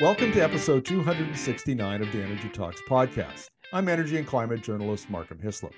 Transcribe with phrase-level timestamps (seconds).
[0.00, 3.48] Welcome to episode 269 of the Energy Talks podcast.
[3.72, 5.72] I'm energy and climate journalist Markham Hislop.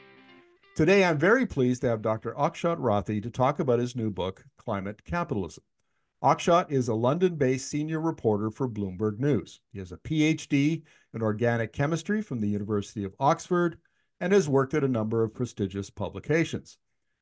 [0.77, 2.35] Today, I'm very pleased to have Dr.
[2.35, 5.65] Akshat Rathi to talk about his new book, Climate Capitalism.
[6.23, 9.63] Akshat is a London based senior reporter for Bloomberg News.
[9.73, 10.83] He has a PhD
[11.15, 13.79] in organic chemistry from the University of Oxford
[14.21, 16.77] and has worked at a number of prestigious publications.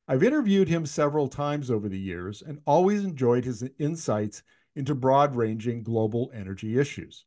[0.09, 4.43] I've interviewed him several times over the years and always enjoyed his insights
[4.79, 7.25] into broad ranging global energy issues.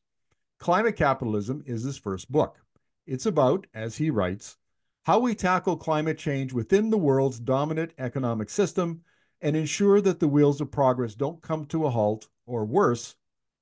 [0.57, 2.57] Climate Capitalism is his first book.
[3.05, 4.55] It's about, as he writes,
[5.03, 9.01] how we tackle climate change within the world's dominant economic system
[9.41, 13.15] and ensure that the wheels of progress don't come to a halt or worse,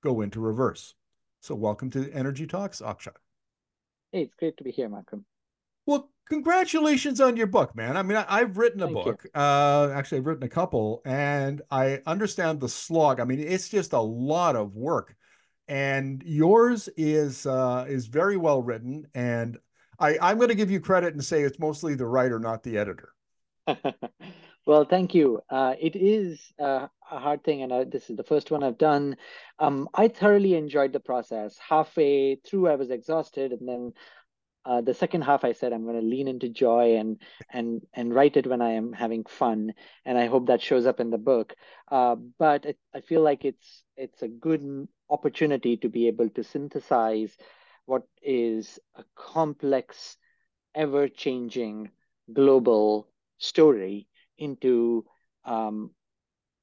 [0.04, 0.94] go into reverse.
[1.42, 3.16] So, welcome to Energy Talks, Akshat.
[4.12, 5.26] Hey, it's great to be here, Malcolm.
[5.90, 7.98] Well, congratulations on your book, man.
[7.98, 9.26] I mean, I, have written a Thank book.
[9.34, 13.20] Uh, actually, I've written a couple, and I understand the slog.
[13.20, 15.16] I mean, it's just a lot of work,
[15.68, 19.08] and yours is uh, is very well written.
[19.16, 19.58] And
[19.98, 22.78] I, I'm going to give you credit and say it's mostly the writer, not the
[22.78, 23.10] editor.
[24.68, 25.42] well, thank you.
[25.50, 28.78] Uh, it is uh, a hard thing, and uh, this is the first one I've
[28.78, 29.18] done.
[29.58, 31.58] Um, I thoroughly enjoyed the process.
[31.58, 33.94] Halfway through, I was exhausted, and then
[34.66, 37.22] uh, the second half i said i'm going to lean into joy and
[37.52, 39.74] and and write it when i am having fun
[40.06, 41.56] and i hope that shows up in the book.
[41.92, 46.44] Uh, but it, i feel like it's it's a good opportunity to be able to
[46.44, 47.36] synthesize
[47.86, 50.18] what is a complex
[50.76, 51.90] ever changing
[52.32, 53.08] global
[53.40, 55.06] story into
[55.46, 55.92] um,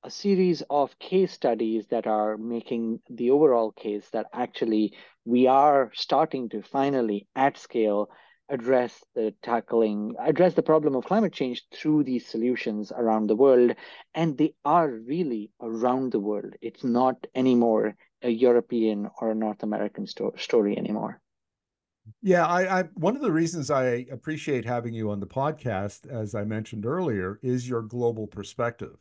[0.06, 5.90] a series of case studies that are making the overall case that actually we are
[5.94, 8.08] starting to finally at scale
[8.48, 13.74] address the tackling address the problem of climate change through these solutions around the world.
[14.14, 16.54] And they are really around the world.
[16.62, 21.20] It's not anymore a european or a north american sto- story anymore.
[22.22, 26.36] Yeah I, I one of the reasons i appreciate having you on the podcast as
[26.36, 28.96] i mentioned earlier is your global perspective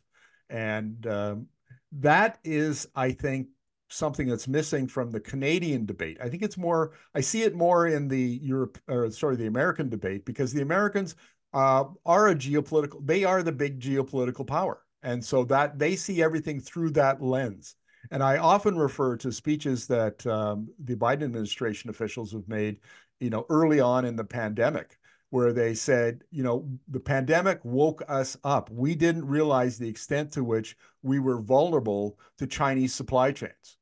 [0.49, 1.47] and um,
[1.91, 3.47] that is i think
[3.89, 6.17] something that's missing from the Canadian debate.
[6.21, 9.89] I think it's more, I see it more in the Europe, or sorry, the American
[9.89, 11.15] debate, because the Americans
[11.53, 14.81] uh, are a geopolitical, they are the big geopolitical power.
[15.03, 17.75] And so that they see everything through that lens.
[18.11, 22.79] And I often refer to speeches that um, the Biden administration officials have made,
[23.19, 24.97] you know, early on in the pandemic,
[25.35, 28.69] where they said, you know, the pandemic woke us up.
[28.69, 33.77] We didn't realize the extent to which we were vulnerable to Chinese supply chains.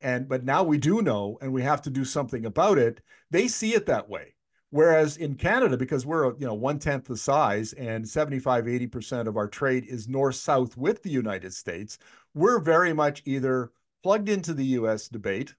[0.00, 3.00] And but now we do know and we have to do something about it.
[3.30, 4.34] They see it that way.
[4.70, 9.36] Whereas in Canada, because we're you know one tenth the size and 75, 80% of
[9.36, 11.98] our trade is north-south with the United States,
[12.34, 13.70] we're very much either
[14.02, 15.54] plugged into the US debate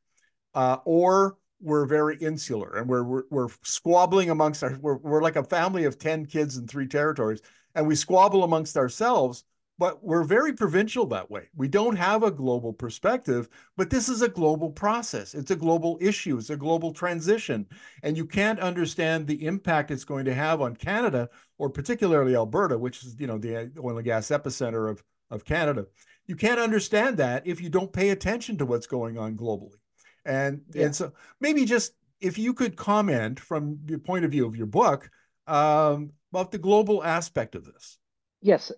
[0.54, 5.36] uh, or we're very insular and we're, we're, we're squabbling amongst our we're, we're like
[5.36, 7.42] a family of 10 kids in three territories
[7.76, 9.44] and we squabble amongst ourselves
[9.78, 11.48] but we're very provincial that way.
[11.56, 15.34] We don't have a global perspective but this is a global process.
[15.34, 16.38] It's a global issue.
[16.38, 17.66] It's a global transition.
[18.04, 22.78] And you can't understand the impact it's going to have on canada or particularly alberta
[22.78, 25.86] which is you know the oil and gas epicenter of of canada.
[26.26, 29.78] You can't understand that if you don't pay attention to what's going on globally
[30.26, 30.86] and yeah.
[30.86, 34.68] and so maybe just if you could comment from the point of view of your
[34.68, 35.10] book
[35.48, 37.98] um, about the global aspect of this.
[38.42, 38.72] Yes.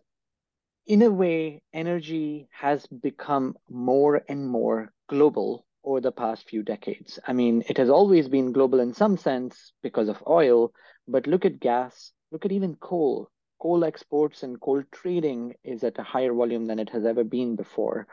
[0.88, 7.20] In a way, energy has become more and more global over the past few decades.
[7.28, 10.74] I mean, it has always been global in some sense because of oil,
[11.08, 13.30] but look at gas, look at even coal.
[13.62, 17.56] Coal exports and coal trading is at a higher volume than it has ever been
[17.56, 18.08] before.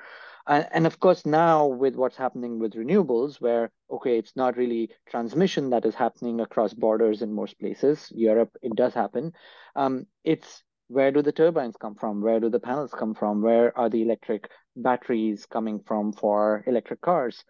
[0.49, 5.69] And of course, now with what's happening with renewables, where, okay, it's not really transmission
[5.71, 8.11] that is happening across borders in most places.
[8.15, 9.35] Europe, it does happen.
[9.77, 12.23] Um, it's where do the turbines come from?
[12.23, 13.43] Where do the panels come from?
[13.43, 17.45] Where are the electric batteries coming from for electric cars?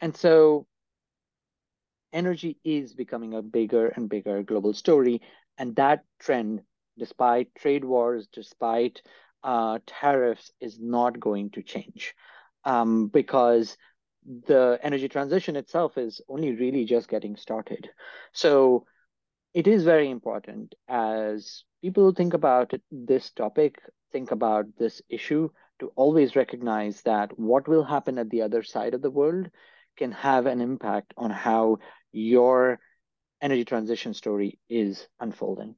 [0.00, 0.66] And so
[2.14, 5.20] energy is becoming a bigger and bigger global story.
[5.58, 6.62] And that trend,
[6.98, 9.02] despite trade wars, despite
[9.44, 12.14] uh, tariffs, is not going to change
[12.68, 13.76] um, because
[14.46, 17.88] the energy transition itself is only really just getting started.
[18.32, 18.84] So
[19.54, 23.80] it is very important as people think about this topic,
[24.12, 25.48] think about this issue,
[25.80, 29.48] to always recognize that what will happen at the other side of the world
[29.96, 31.78] can have an impact on how
[32.12, 32.80] your
[33.40, 35.74] energy transition story is unfolding.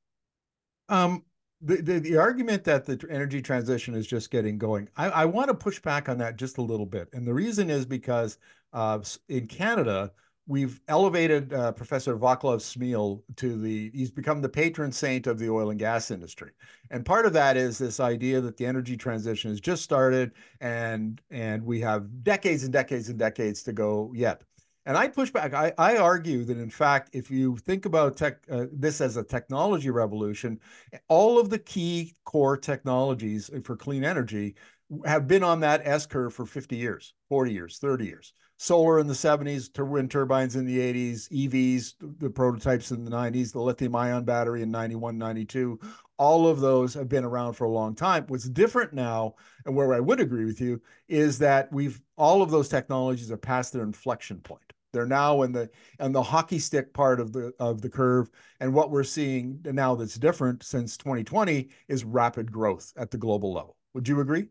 [0.88, 1.22] Um,
[1.62, 5.48] the, the, the argument that the energy transition is just getting going, I, I want
[5.48, 7.08] to push back on that just a little bit.
[7.12, 8.38] And the reason is because
[8.72, 10.12] uh, in Canada,
[10.46, 15.50] we've elevated uh, Professor Vaclav Smil to the, he's become the patron saint of the
[15.50, 16.50] oil and gas industry.
[16.90, 21.20] And part of that is this idea that the energy transition has just started and,
[21.30, 24.42] and we have decades and decades and decades to go yet.
[24.90, 25.54] And I push back.
[25.54, 29.22] I, I argue that, in fact, if you think about tech, uh, this as a
[29.22, 30.58] technology revolution,
[31.06, 34.56] all of the key core technologies for clean energy
[35.04, 38.32] have been on that S curve for 50 years, 40 years, 30 years.
[38.56, 43.52] Solar in the 70s, wind turbines in the 80s, EVs, the prototypes in the 90s,
[43.52, 45.78] the lithium ion battery in 91, 92.
[46.18, 48.24] All of those have been around for a long time.
[48.26, 52.50] What's different now, and where I would agree with you, is that we've all of
[52.50, 54.72] those technologies are past their inflection point.
[54.92, 58.74] They're now in the in the hockey stick part of the of the curve, and
[58.74, 63.76] what we're seeing now that's different since 2020 is rapid growth at the global level.
[63.94, 64.48] Would you agree?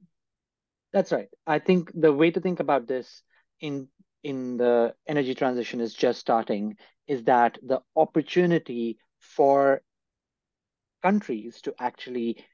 [0.94, 1.30] That's right.
[1.46, 3.22] I think the way to think about this
[3.60, 3.88] in
[4.24, 6.76] in the energy transition is just starting
[7.08, 9.82] is that the opportunity for
[11.02, 12.46] countries to actually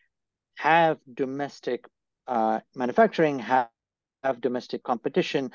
[0.56, 1.86] have domestic
[2.28, 3.70] uh, manufacturing, have,
[4.24, 5.52] have domestic competition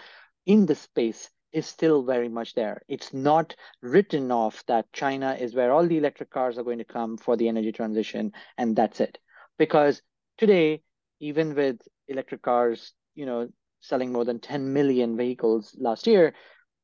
[0.47, 2.83] in the space is still very much there.
[2.89, 6.85] It's not written off that China is where all the electric cars are going to
[6.85, 9.19] come for the energy transition, and that's it.
[9.59, 10.03] Because
[10.39, 10.83] today,
[11.19, 13.49] even with electric cars, you know,
[13.81, 16.35] selling more than 10 million vehicles last year,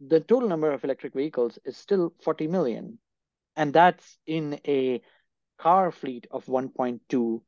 [0.01, 2.99] the total number of electric vehicles is still 40 million.
[3.57, 5.01] And that's in a
[5.59, 7.41] car fleet of 1.2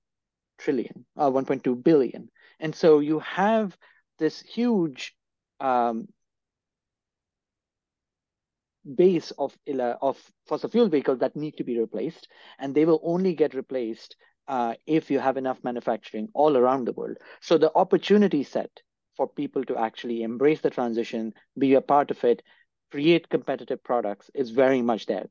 [0.58, 2.30] trillion, uh, 1.2 billion.
[2.58, 3.76] And so you have
[4.18, 5.14] this huge
[5.60, 6.08] um,
[8.94, 9.56] base of
[10.00, 14.16] of fossil fuel vehicles that need to be replaced, and they will only get replaced
[14.48, 17.18] uh, if you have enough manufacturing all around the world.
[17.40, 18.70] So the opportunity set
[19.16, 22.42] for people to actually embrace the transition, be a part of it,
[22.90, 25.26] create competitive products is very much there.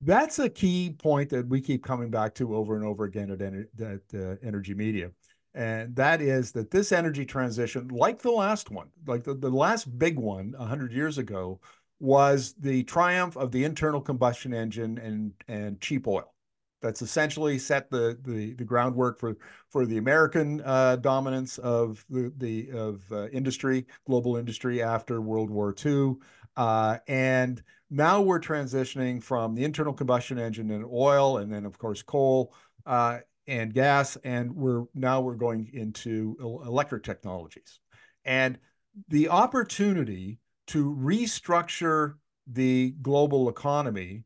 [0.00, 3.40] That's a key point that we keep coming back to over and over again at,
[3.40, 5.10] at uh, Energy Media.
[5.54, 9.96] And that is that this energy transition, like the last one, like the, the last
[9.98, 11.60] big one 100 years ago,
[12.02, 16.34] was the triumph of the internal combustion engine and and cheap oil.
[16.80, 19.36] That's essentially set the the, the groundwork for
[19.68, 25.48] for the American uh, dominance of the the of uh, industry, global industry after World
[25.48, 26.16] War II,
[26.56, 31.78] uh, and now we're transitioning from the internal combustion engine and oil, and then of
[31.78, 32.52] course coal
[32.84, 37.78] uh, and gas, and we're now we're going into electric technologies,
[38.24, 38.58] and
[39.06, 42.14] the opportunity to restructure
[42.46, 44.24] the global economy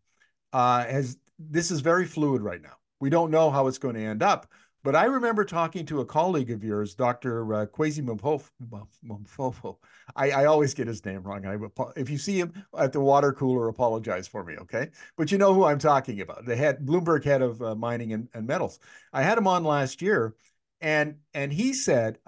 [0.53, 2.77] uh, has this is very fluid right now.
[3.01, 4.47] We don't know how it's going to end up.
[4.87, 7.53] But I remember talking to a colleague of yours, Dr.
[7.53, 9.77] Uh, Kwasi Ampofo.
[10.15, 11.45] I, I always get his name wrong.
[11.45, 11.57] I,
[11.97, 14.91] if you see him at the water cooler, apologize for me, okay?
[15.17, 18.29] But you know who I'm talking about, the head Bloomberg head of uh, mining and,
[18.33, 18.79] and metals.
[19.13, 20.37] I had him on last year,
[20.81, 22.21] and and he said,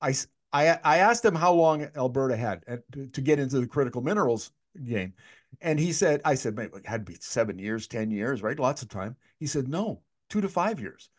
[0.00, 0.14] I
[0.54, 2.62] I, I asked him how long Alberta had
[3.12, 4.52] to get into the critical minerals
[4.86, 5.12] game.
[5.60, 8.58] And he said, I said, maybe it had to be seven years, 10 years, right?
[8.58, 9.16] Lots of time.
[9.40, 11.10] He said, no, two to five years.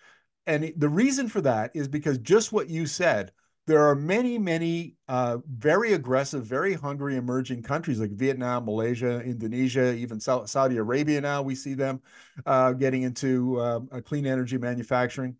[0.48, 3.34] And the reason for that is because just what you said,
[3.68, 9.94] there are many, many uh, very aggressive, very hungry emerging countries like Vietnam, Malaysia, Indonesia,
[9.96, 12.00] even Saudi Arabia now, we see them
[12.46, 15.36] uh, getting into uh, clean energy manufacturing.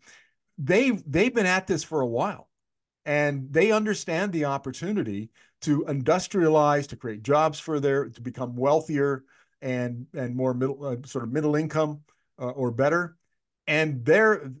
[0.58, 2.45] They, they've been at this for a while
[3.06, 5.30] and they understand the opportunity
[5.62, 9.24] to industrialize, to create jobs for their, to become wealthier
[9.62, 12.00] and and more middle uh, sort of middle income
[12.38, 13.16] uh, or better,
[13.66, 14.52] and they're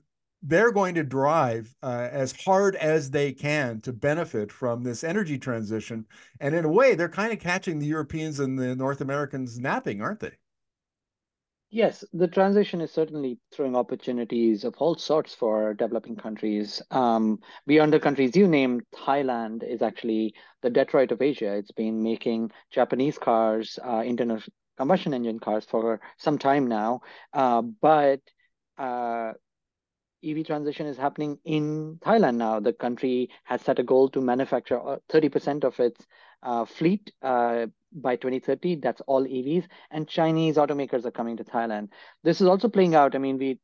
[0.42, 5.38] they're going to drive uh, as hard as they can to benefit from this energy
[5.38, 6.06] transition.
[6.40, 10.00] And in a way, they're kind of catching the Europeans and the North Americans napping,
[10.00, 10.32] aren't they?
[11.76, 16.80] Yes, the transition is certainly throwing opportunities of all sorts for developing countries.
[16.90, 21.52] Um, beyond the countries you named, Thailand is actually the Detroit of Asia.
[21.52, 24.40] It's been making Japanese cars, uh, internal
[24.78, 27.02] combustion engine cars for some time now.
[27.34, 28.20] Uh, but
[28.78, 29.34] uh,
[30.26, 32.60] EV transition is happening in Thailand now.
[32.60, 34.80] The country has set a goal to manufacture
[35.10, 36.06] 30% uh, of its
[36.42, 38.76] uh, fleet uh, by 2030.
[38.76, 39.66] That's all EVs.
[39.90, 41.88] And Chinese automakers are coming to Thailand.
[42.24, 43.14] This is also playing out.
[43.14, 43.58] I mean, we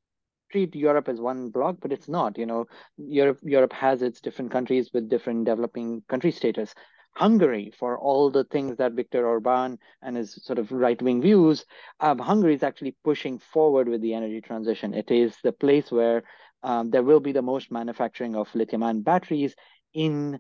[0.51, 2.39] treat Europe as one block, but it's not.
[2.39, 2.67] You know,
[2.97, 6.75] Europe Europe has its different countries with different developing country status.
[7.15, 11.67] Hungary, for all the things that Viktor Orban and his sort of right wing views,
[12.01, 14.95] um, Hungary is actually pushing forward with the energy transition.
[14.95, 16.23] It is the place where
[16.63, 19.55] um, there will be the most manufacturing of lithium ion batteries
[19.95, 20.39] in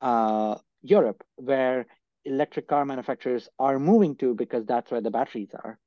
[0.00, 1.86] uh, Europe, where
[2.24, 5.78] electric car manufacturers are moving to because that's where the batteries are.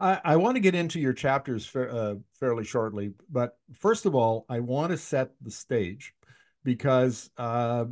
[0.00, 4.14] I, I want to get into your chapters fa- uh, fairly shortly, but first of
[4.14, 6.14] all, I want to set the stage
[6.64, 7.86] because uh,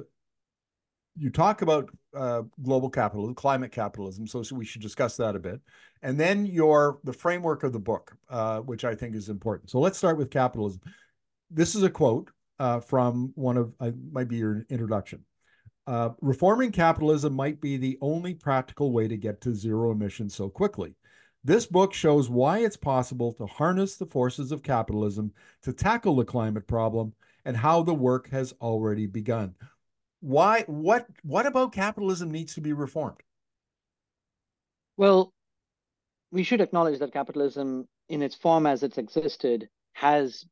[1.17, 5.61] you talk about uh, global capitalism, climate capitalism, so, we should discuss that a bit,
[6.03, 9.71] and then your the framework of the book, uh, which I think is important.
[9.71, 10.81] So let's start with capitalism.
[11.51, 15.25] This is a quote uh, from one of uh, might be your introduction.
[15.87, 20.49] Uh, reforming capitalism might be the only practical way to get to zero emissions so
[20.49, 20.95] quickly.
[21.45, 26.25] This book shows why it's possible to harness the forces of capitalism to tackle the
[26.25, 27.13] climate problem
[27.45, 29.57] and how the work has already begun.
[30.23, 33.21] Why what what about capitalism needs to be reformed?
[34.97, 35.33] Well,
[36.31, 40.47] we should acknowledge that capitalism in its form as it's existed has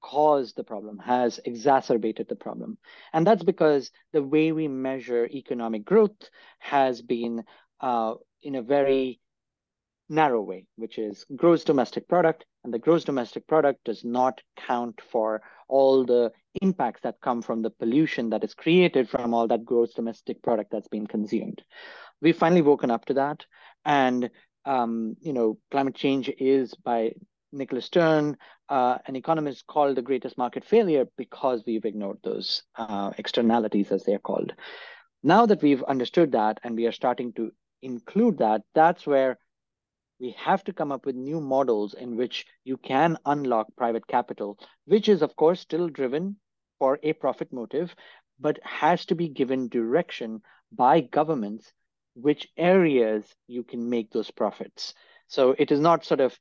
[0.00, 2.78] caused the problem, has exacerbated the problem.
[3.12, 6.30] And that's because the way we measure economic growth
[6.60, 7.42] has been
[7.80, 9.20] uh, in a very
[10.08, 12.44] narrow way, which is gross domestic product.
[12.62, 17.62] And the gross domestic product does not count for all the impacts that come from
[17.62, 21.62] the pollution that is created from all that gross domestic product that's been consumed.
[22.20, 23.46] We've finally woken up to that.
[23.84, 24.30] And,
[24.66, 27.14] um, you know, climate change is by
[27.52, 28.36] Nicholas Stern,
[28.68, 34.04] uh, an economist, called the greatest market failure because we've ignored those uh, externalities, as
[34.04, 34.52] they're called.
[35.22, 37.50] Now that we've understood that and we are starting to
[37.80, 39.38] include that, that's where
[40.20, 44.58] we have to come up with new models in which you can unlock private capital,
[44.84, 46.36] which is, of course, still driven
[46.78, 47.94] for a profit motive,
[48.38, 50.42] but has to be given direction
[50.72, 51.72] by governments
[52.14, 54.94] which areas you can make those profits.
[55.28, 56.38] So it is not sort of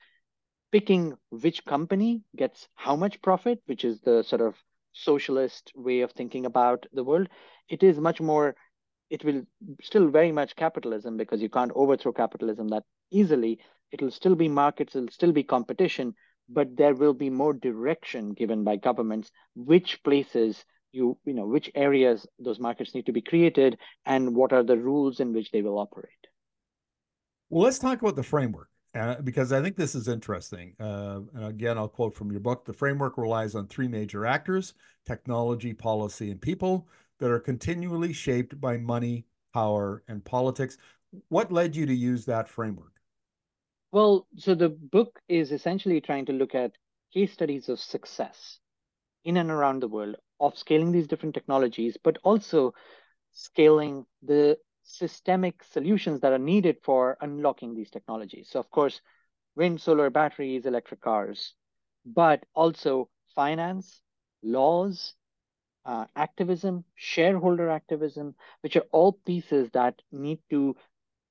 [0.71, 4.55] picking which company gets how much profit, which is the sort of
[4.93, 7.29] socialist way of thinking about the world.
[7.69, 8.55] It is much more,
[9.11, 9.43] it will
[9.83, 13.59] still very much capitalism because you can't overthrow capitalism that easily.
[13.91, 16.15] It'll still be markets, it'll still be competition,
[16.47, 21.69] but there will be more direction given by governments which places you you know which
[21.75, 25.61] areas those markets need to be created and what are the rules in which they
[25.61, 26.27] will operate
[27.49, 30.73] well let's talk about the framework uh, because I think this is interesting.
[30.77, 34.73] Uh, and again, I'll quote from your book the framework relies on three major actors
[35.05, 36.89] technology, policy, and people
[37.21, 40.77] that are continually shaped by money, power, and politics.
[41.29, 42.99] What led you to use that framework?
[43.93, 46.77] Well, so the book is essentially trying to look at
[47.13, 48.59] case studies of success
[49.23, 52.73] in and around the world of scaling these different technologies, but also
[53.31, 58.49] scaling the systemic solutions that are needed for unlocking these technologies.
[58.49, 59.01] So, of course,
[59.55, 61.53] wind, solar, batteries, electric cars,
[62.05, 64.01] but also finance,
[64.43, 65.15] laws,
[65.85, 70.75] uh, activism, shareholder activism, which are all pieces that need to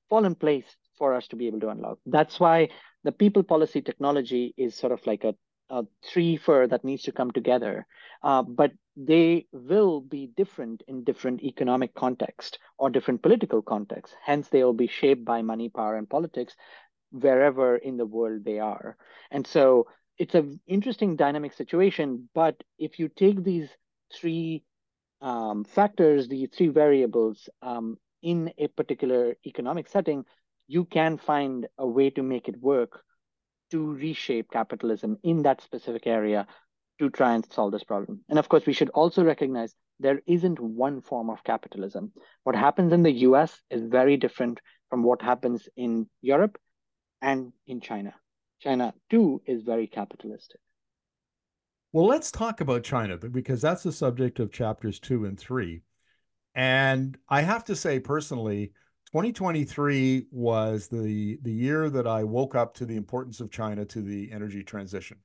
[0.09, 1.99] fall in place for us to be able to unlock.
[2.07, 2.69] That's why
[3.05, 5.35] the people policy technology is sort of like a
[5.71, 7.87] uh, three fur that needs to come together.
[8.23, 14.15] Uh, but they will be different in different economic context or different political context.
[14.23, 16.57] Hence, they will be shaped by money, power, and politics
[17.13, 18.97] wherever in the world they are.
[19.31, 19.87] And so
[20.19, 22.29] it's an interesting dynamic situation.
[22.35, 23.69] But if you take these
[24.13, 24.65] three
[25.21, 30.25] um, factors, the three variables um, in a particular economic setting,
[30.67, 33.03] you can find a way to make it work
[33.71, 36.47] to reshape capitalism in that specific area
[36.99, 38.21] to try and solve this problem.
[38.29, 42.13] And of course, we should also recognize there isn't one form of capitalism.
[42.45, 46.59] What happens in the US is very different from what happens in Europe
[47.23, 48.15] and in China.
[48.61, 50.61] China, too, is very capitalistic.
[51.93, 55.83] Well, let's talk about China because that's the subject of chapters two and three.
[56.55, 58.73] And I have to say, personally,
[59.07, 64.03] 2023 was the the year that I woke up to the importance of China to
[64.03, 65.19] the energy transition.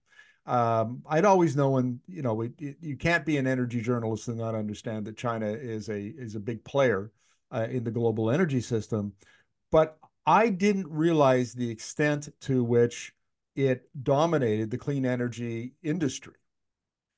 [0.48, 4.38] Um, I'd always known, you know, it, it, you can't be an energy journalist and
[4.38, 7.12] not understand that China is a is a big player
[7.52, 9.14] uh, in the global energy system,
[9.72, 13.14] but I didn't realize the extent to which
[13.56, 16.34] it dominated the clean energy industry.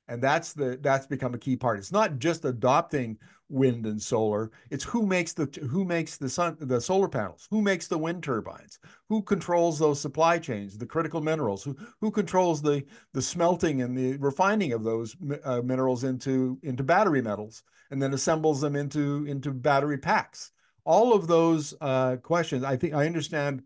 [0.08, 1.80] And that's the that's become a key part.
[1.80, 3.18] It's not just adopting
[3.50, 4.52] wind and solar.
[4.70, 8.24] It's who makes the who makes the sun the solar panels, who makes the wind
[8.24, 13.82] turbines, who controls those supply chains, the critical minerals, who who controls the the smelting
[13.82, 18.76] and the refining of those uh, minerals into into battery metals, and then assembles them
[18.76, 20.52] into into battery packs.
[20.86, 23.64] All of those uh, questions, I think I understand.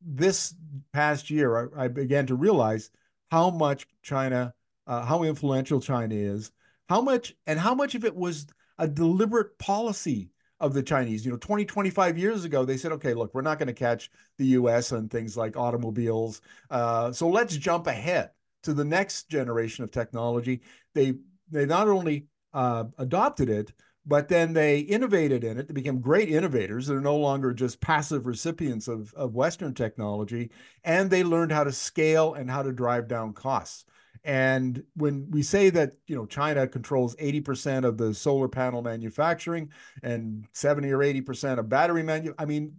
[0.00, 0.54] this
[0.92, 2.90] past year, I, I began to realize
[3.30, 4.54] how much China
[4.88, 6.50] uh, how influential China is,
[6.88, 8.46] how much and how much of it was
[8.78, 10.30] a deliberate policy
[10.60, 11.24] of the Chinese.
[11.24, 14.10] You know, 20, 25 years ago, they said, okay, look, we're not going to catch
[14.38, 16.40] the US on things like automobiles.
[16.70, 18.30] Uh, so let's jump ahead
[18.64, 20.62] to the next generation of technology.
[20.94, 21.14] They
[21.50, 23.72] they not only uh, adopted it,
[24.04, 25.68] but then they innovated in it.
[25.68, 26.86] They became great innovators.
[26.86, 30.50] They're no longer just passive recipients of, of Western technology,
[30.84, 33.84] and they learned how to scale and how to drive down costs.
[34.24, 39.70] And when we say that, you know, China controls 80% of the solar panel manufacturing
[40.02, 42.74] and 70 or 80% of battery manu, I mean,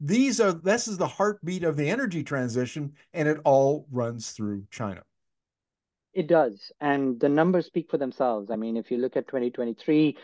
[0.00, 4.66] these are this is the heartbeat of the energy transition, and it all runs through
[4.70, 5.02] China.
[6.12, 6.72] It does.
[6.80, 8.50] And the numbers speak for themselves.
[8.50, 10.16] I mean, if you look at 2023,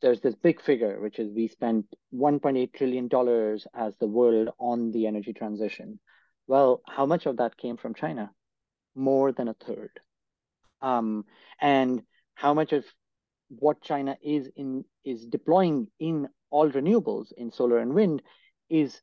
[0.00, 3.08] there's this big figure, which is we spent $1.8 trillion
[3.74, 5.98] as the world on the energy transition.
[6.46, 8.30] Well, how much of that came from China?
[8.94, 10.00] More than a third
[10.82, 11.24] um,
[11.60, 12.02] and
[12.34, 12.84] how much of
[13.48, 18.22] what China is in is deploying in all renewables in solar and wind
[18.68, 19.00] is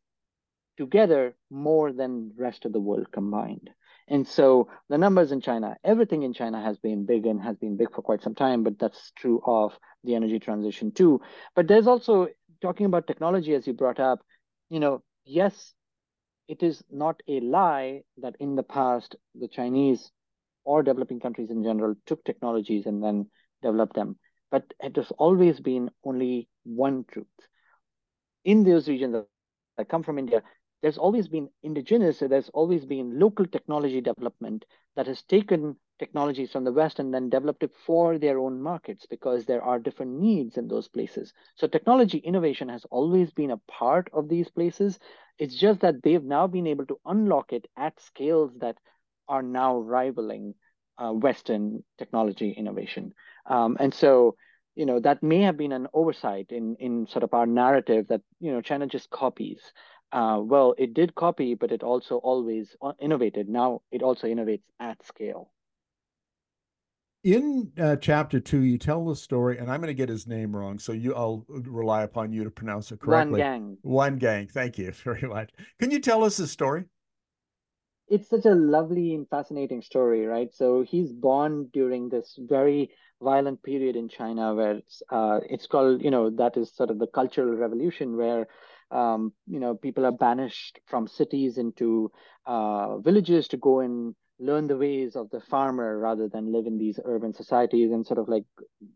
[0.78, 3.70] together more than the rest of the world combined.
[4.08, 7.78] And so the numbers in China, everything in China has been big and has been
[7.78, 11.22] big for quite some time, but that's true of the energy transition too.
[11.56, 12.30] But there's also
[12.62, 14.20] talking about technology, as you brought up,
[14.70, 15.74] you know, yes,
[16.48, 20.12] it is not a lie that in the past the Chinese
[20.63, 23.30] or developing countries in general took technologies and then
[23.62, 24.18] developed them.
[24.51, 27.28] But it has always been only one truth.
[28.44, 29.30] In those regions that
[29.89, 30.44] come from India,
[30.82, 36.63] there's always been indigenous, there's always been local technology development that has taken technologies from
[36.63, 40.58] the West and then developed it for their own markets because there are different needs
[40.58, 41.34] in those places.
[41.56, 45.00] So technology innovation has always been a part of these places.
[45.38, 48.78] It's just that they've now been able to unlock it at scales that
[49.30, 50.56] are now rivaling
[50.98, 53.14] uh, Western technology innovation.
[53.46, 54.36] Um, and so,
[54.76, 58.22] you know, that may have been an oversight in in sort of our narrative that
[58.40, 59.62] you know China just copies.
[60.12, 63.48] Uh, well, it did copy, but it also always uh, innovated.
[63.48, 65.52] Now it also innovates at scale.
[67.24, 70.56] In uh, chapter two, you tell the story, and I'm going to get his name
[70.56, 73.42] wrong, so you I'll rely upon you to pronounce it correctly.
[73.42, 73.78] Wangang.
[73.84, 74.48] Wan Gang.
[74.48, 75.52] Thank you very much.
[75.80, 76.86] Can you tell us the story?
[78.10, 80.54] It's such a lovely and fascinating story, right?
[80.54, 82.91] So he's born during this very
[83.22, 87.00] violent period in China where it's, uh, it's called, you know, that is sort of
[87.00, 88.48] the cultural revolution where,
[88.91, 92.12] um, you know, people are banished from cities into
[92.45, 96.78] uh, villages to go and learn the ways of the farmer rather than live in
[96.78, 98.45] these urban societies and sort of like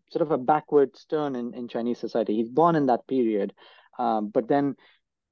[0.10, 2.36] sort of a backward turn in, in Chinese society.
[2.36, 3.54] He's born in that period.
[3.99, 4.76] Um, but then,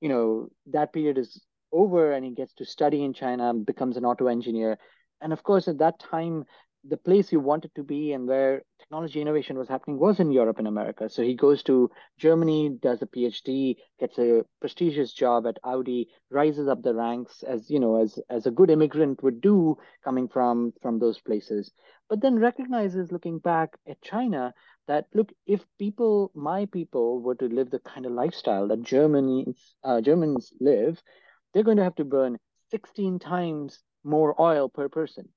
[0.01, 1.41] you know, that period is
[1.71, 4.77] over and he gets to study in China, becomes an auto engineer.
[5.21, 6.45] And of course, at that time,
[6.83, 10.57] the place you wanted to be and where technology innovation was happening was in Europe
[10.57, 11.09] and America.
[11.09, 16.67] So he goes to Germany, does a PhD, gets a prestigious job at Audi, rises
[16.67, 20.73] up the ranks as you know as as a good immigrant would do coming from
[20.81, 21.71] from those places.
[22.09, 24.53] But then recognizes looking back at China
[24.87, 29.75] that look if people my people were to live the kind of lifestyle that Germans
[29.83, 31.01] uh, Germans live
[31.53, 32.37] they're going to have to burn
[32.71, 35.29] 16 times more oil per person.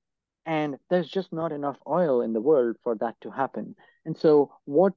[0.45, 3.75] And there's just not enough oil in the world for that to happen.
[4.05, 4.93] And so, what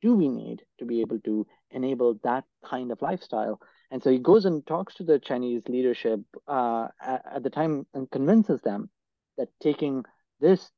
[0.00, 3.60] do we need to be able to enable that kind of lifestyle?
[3.90, 7.86] And so he goes and talks to the Chinese leadership uh, at, at the time
[7.94, 8.90] and convinces them
[9.36, 10.04] that taking
[10.40, 10.70] this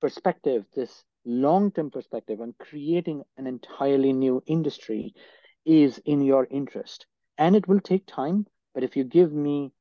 [0.00, 5.14] perspective, this long term perspective, and creating an entirely new industry
[5.64, 7.06] is in your interest.
[7.38, 9.72] And it will take time, but if you give me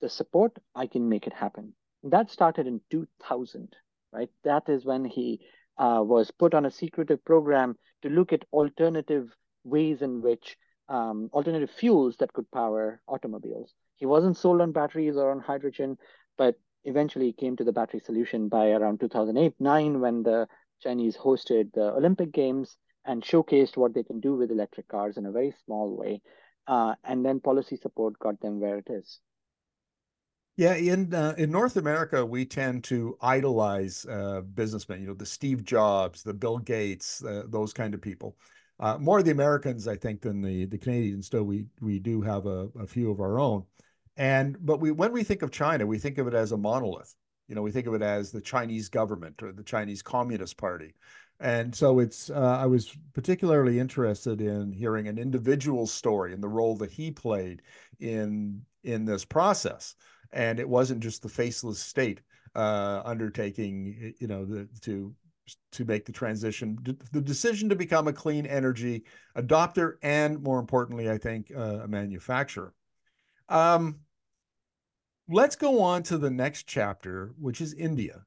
[0.00, 1.74] the support, I can make it happen.
[2.02, 3.74] That started in 2000,
[4.12, 4.30] right?
[4.44, 5.40] That is when he
[5.78, 9.34] uh, was put on a secretive program to look at alternative
[9.64, 10.56] ways in which
[10.88, 13.72] um, alternative fuels that could power automobiles.
[13.96, 15.96] He wasn't sold on batteries or on hydrogen,
[16.36, 20.46] but eventually came to the battery solution by around 2008 9 when the
[20.82, 25.26] Chinese hosted the Olympic Games and showcased what they can do with electric cars in
[25.26, 26.20] a very small way
[26.66, 29.20] uh, and then policy support got them where it is.
[30.56, 35.00] Yeah, in uh, in North America, we tend to idolize uh, businessmen.
[35.00, 38.36] You know, the Steve Jobs, the Bill Gates, uh, those kind of people.
[38.78, 41.28] Uh, more the Americans, I think, than the the Canadians.
[41.28, 43.64] Though we we do have a, a few of our own.
[44.16, 47.14] And but we when we think of China, we think of it as a monolith.
[47.48, 50.94] You know, we think of it as the Chinese government or the Chinese Communist Party.
[51.44, 56.48] And so it's uh, I was particularly interested in hearing an individual story and the
[56.48, 57.62] role that he played
[58.00, 59.94] in in this process
[60.34, 62.20] and it wasn't just the faceless state
[62.54, 65.14] uh, undertaking, you know, the, to
[65.72, 66.78] to make the transition,
[67.12, 69.04] the decision to become a clean energy
[69.36, 72.72] adopter, and more importantly, I think uh, a manufacturer.
[73.50, 74.00] Um,
[75.28, 78.24] let's go on to the next chapter, which is India.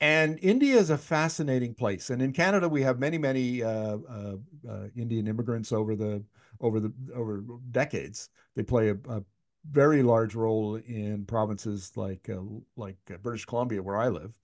[0.00, 2.10] And India is a fascinating place.
[2.10, 4.36] And in Canada, we have many, many uh, uh,
[4.68, 6.22] uh Indian immigrants over the
[6.60, 8.28] over the over decades.
[8.54, 9.22] They play a, a
[9.70, 12.42] very large role in provinces like uh,
[12.76, 14.38] like uh, British Columbia, where I live,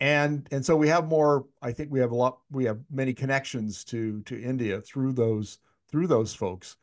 [0.00, 1.46] and and so we have more.
[1.62, 2.40] I think we have a lot.
[2.50, 5.58] We have many connections to to India through those
[5.90, 6.76] through those folks,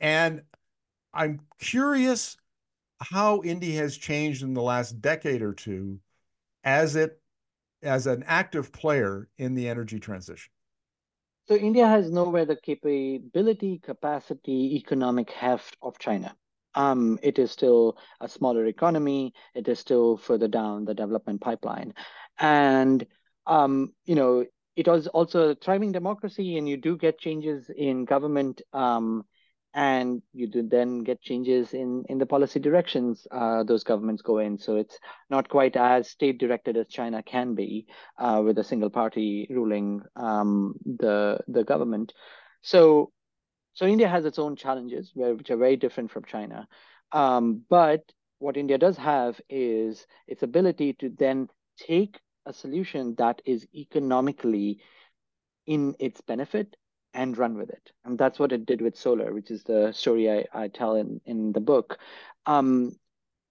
[0.00, 0.42] and
[1.12, 2.36] I'm curious
[3.00, 6.00] how India has changed in the last decade or two
[6.64, 7.20] as it
[7.86, 10.50] as an active player in the energy transition.
[11.48, 16.36] So India has nowhere the capability, capacity, economic heft of China
[16.76, 19.32] um, it is still a smaller economy.
[19.54, 21.94] It is still further down the development pipeline.
[22.38, 23.04] And,
[23.46, 24.44] um, you know,
[24.76, 29.24] it was also a thriving democracy, and you do get changes in government, um,
[29.76, 34.38] and you do then get changes in, in the policy directions uh, those governments go
[34.38, 34.58] in.
[34.58, 37.86] So it's not quite as state directed as China can be
[38.18, 42.14] uh, with a single party ruling um, the, the government.
[42.62, 43.12] So
[43.74, 46.66] so India has its own challenges, which are very different from China.
[47.12, 48.00] Um, but
[48.38, 54.80] what India does have is its ability to then take a solution that is economically
[55.66, 56.74] in its benefit
[57.16, 57.90] and run with it.
[58.04, 61.20] And that's what it did with solar, which is the story I, I tell in,
[61.24, 61.98] in the book,
[62.44, 62.92] um,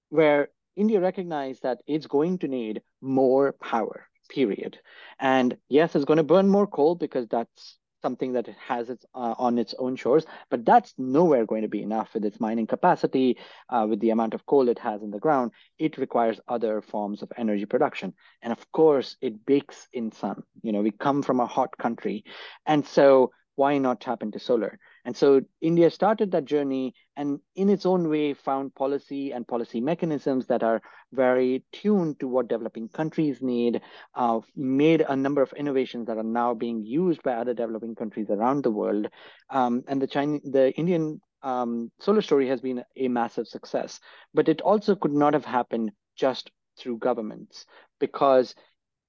[0.09, 4.77] where India recognized that it's going to need more power, period.
[5.19, 9.03] And yes, it's going to burn more coal because that's something that it has its
[9.15, 12.67] uh, on its own shores, but that's nowhere going to be enough with its mining
[12.67, 13.35] capacity,
[13.69, 15.49] uh, with the amount of coal it has in the ground.
[15.79, 20.43] It requires other forms of energy production, and of course, it bakes in sun.
[20.61, 22.25] You know, we come from a hot country,
[22.67, 24.79] and so why not tap into solar?
[25.05, 29.81] And so India started that journey and, in its own way, found policy and policy
[29.81, 30.81] mechanisms that are
[31.13, 33.81] very tuned to what developing countries need,
[34.15, 38.29] uh, made a number of innovations that are now being used by other developing countries
[38.29, 39.07] around the world.
[39.49, 43.99] Um, and the Chinese, the Indian um, solar story has been a massive success,
[44.33, 47.65] but it also could not have happened just through governments
[47.99, 48.55] because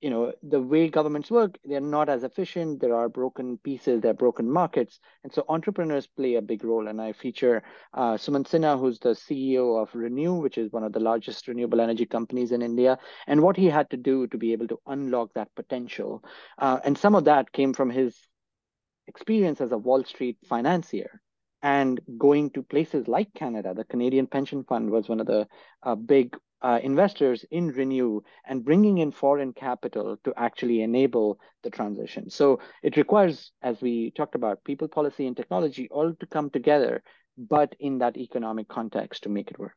[0.07, 4.12] you know the way governments work they're not as efficient there are broken pieces there
[4.12, 6.87] are broken markets and so entrepreneurs play a big role.
[6.87, 7.57] And i feature
[7.92, 11.81] uh, sumant sinha who's the ceo of ReNew which is one of the largest renewable
[11.81, 15.35] energy companies in india and what he had to do to be able to unlock
[15.35, 16.23] that potential.
[16.59, 18.16] Uh, and some of that came from his
[19.09, 21.21] experience as a wall street financier
[21.62, 25.49] and going to places like Canada, the Canadian Pension Fund was one of the
[25.83, 31.71] uh, big uh, investors in ReNew and bringing in foreign capital to actually enable the
[31.71, 32.31] transition.
[32.31, 37.03] So it requires, as we talked about, people, policy, and technology all to come together,
[37.37, 39.75] but in that economic context to make it work.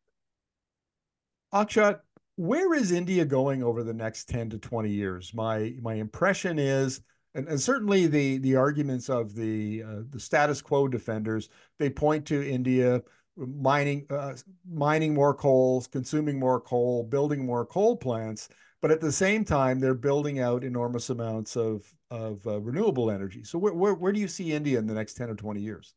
[1.53, 1.99] Akshat,
[2.35, 5.33] where is India going over the next 10 to 20 years?
[5.33, 7.01] My my impression is
[7.35, 12.25] and, and certainly the the arguments of the uh, the status quo defenders they point
[12.27, 13.01] to India
[13.39, 14.34] mining uh,
[14.69, 18.49] mining more coal, consuming more coal, building more coal plants,
[18.82, 23.43] but at the same time they're building out enormous amounts of of uh, renewable energy.
[23.43, 25.93] So where, where where do you see India in the next 10 or 20 years?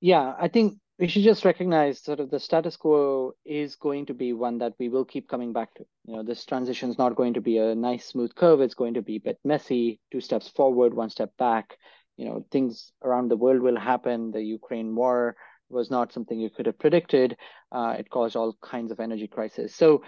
[0.00, 4.14] Yeah, I think we should just recognize sort of the status quo is going to
[4.14, 5.84] be one that we will keep coming back to.
[6.04, 8.60] You know, this transition is not going to be a nice smooth curve.
[8.60, 11.76] It's going to be a bit messy, two steps forward, one step back.
[12.18, 14.30] You know, things around the world will happen.
[14.30, 15.36] The Ukraine war
[15.70, 17.36] was not something you could have predicted.
[17.72, 19.74] Uh, it caused all kinds of energy crisis.
[19.74, 20.02] So,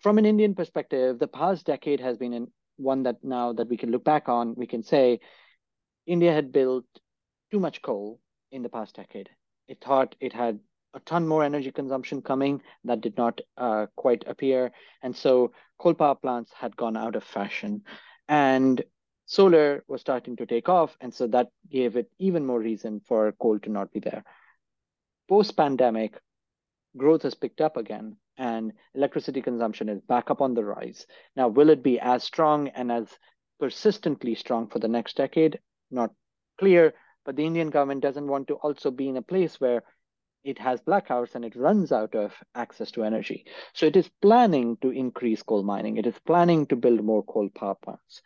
[0.00, 3.76] from an Indian perspective, the past decade has been in one that now that we
[3.76, 5.20] can look back on, we can say
[6.06, 6.84] India had built
[7.50, 8.20] too much coal
[8.52, 9.28] in the past decade.
[9.66, 10.60] It thought it had
[10.94, 14.72] a ton more energy consumption coming that did not uh, quite appear.
[15.02, 17.82] And so coal power plants had gone out of fashion.
[18.28, 18.82] And
[19.26, 20.96] solar was starting to take off.
[21.00, 24.24] And so that gave it even more reason for coal to not be there
[25.28, 26.20] post pandemic,
[26.96, 28.16] growth has picked up again.
[28.38, 31.06] and electricity consumption is back up on the rise.
[31.36, 33.18] Now, will it be as strong and as
[33.58, 35.60] persistently strong for the next decade?
[35.90, 36.12] Not
[36.58, 39.82] clear, but the Indian government doesn't want to also be in a place where
[40.44, 43.44] it has blackouts and it runs out of access to energy.
[43.74, 45.96] So it is planning to increase coal mining.
[45.96, 48.22] It is planning to build more coal power plants.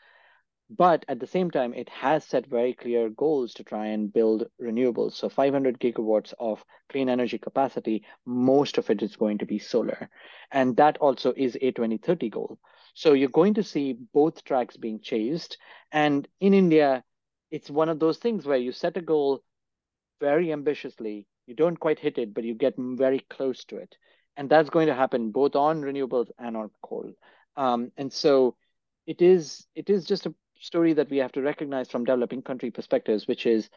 [0.76, 4.46] But at the same time, it has set very clear goals to try and build
[4.58, 5.12] renewables.
[5.12, 10.08] So 500 gigawatts of clean energy capacity, most of it is going to be solar.
[10.50, 12.58] And that also is a 2030 goal.
[12.94, 15.58] So you're going to see both tracks being chased.
[15.90, 17.04] And in India,
[17.50, 19.42] it's one of those things where you set a goal
[20.20, 23.94] very ambitiously, you don't quite hit it, but you get very close to it.
[24.38, 27.12] And that's going to happen both on renewables and on coal.
[27.56, 28.56] Um, and so
[29.06, 32.70] it is it is just a story that we have to recognize from developing country
[32.70, 33.68] perspectives, which is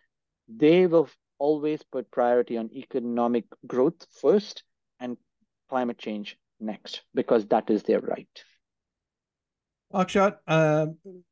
[0.48, 4.64] they will always put priority on economic growth first
[5.00, 5.18] and
[5.70, 8.44] climate change next, because that is their right.
[9.94, 10.88] Akshat, uh,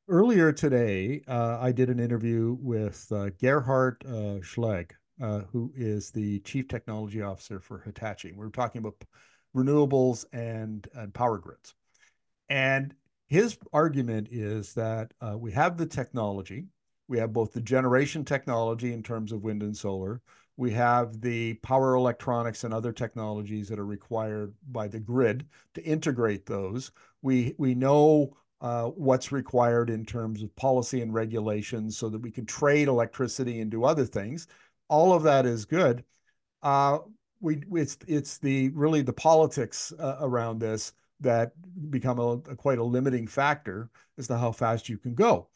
[0.08, 6.12] earlier today, uh, I did an interview with uh, Gerhard uh, Salge, uh, who is
[6.12, 8.32] the Chief Technology Officer for Hitachi.
[8.32, 8.96] We were talking about
[9.56, 11.76] renewables and, and power grids.
[12.50, 12.94] And
[13.34, 16.68] his argument is that uh, we have the technology.
[17.08, 20.22] We have both the generation technology in terms of wind and solar.
[20.56, 25.84] We have the power electronics and other technologies that are required by the grid to
[25.84, 26.92] integrate those.
[27.24, 32.30] We we know uh, what's required in terms of policy and regulations so that we
[32.30, 34.46] can trade electricity and do other things.
[34.90, 36.04] All of that is good.
[36.62, 37.00] Uh,
[37.42, 41.52] we it's it's the really the politics uh, around this that
[41.90, 45.50] become a, a, quite a limiting factor as to how fast you can go.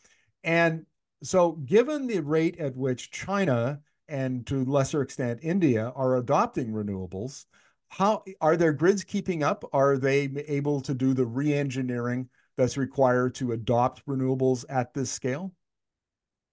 [0.43, 0.85] And
[1.23, 7.45] so, given the rate at which China and to lesser extent India are adopting renewables,
[7.89, 9.63] how are their grids keeping up?
[9.73, 15.53] Are they able to do the re-engineering that's required to adopt renewables at this scale?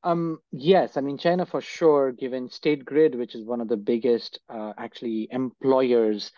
[0.02, 2.12] Um, yes, I mean China for sure.
[2.12, 6.30] Given State Grid, which is one of the biggest uh, actually employers,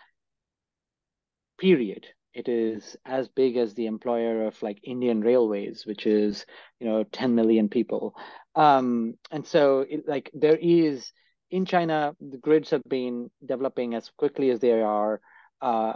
[1.59, 2.07] period
[2.37, 6.45] it is as big as the employer of like Indian Railways, which is
[6.79, 8.15] you know 10 million people.
[8.55, 11.11] Um, and so it, like there is
[11.49, 15.19] in China, the grids have been developing as quickly as they are
[15.61, 15.93] uh,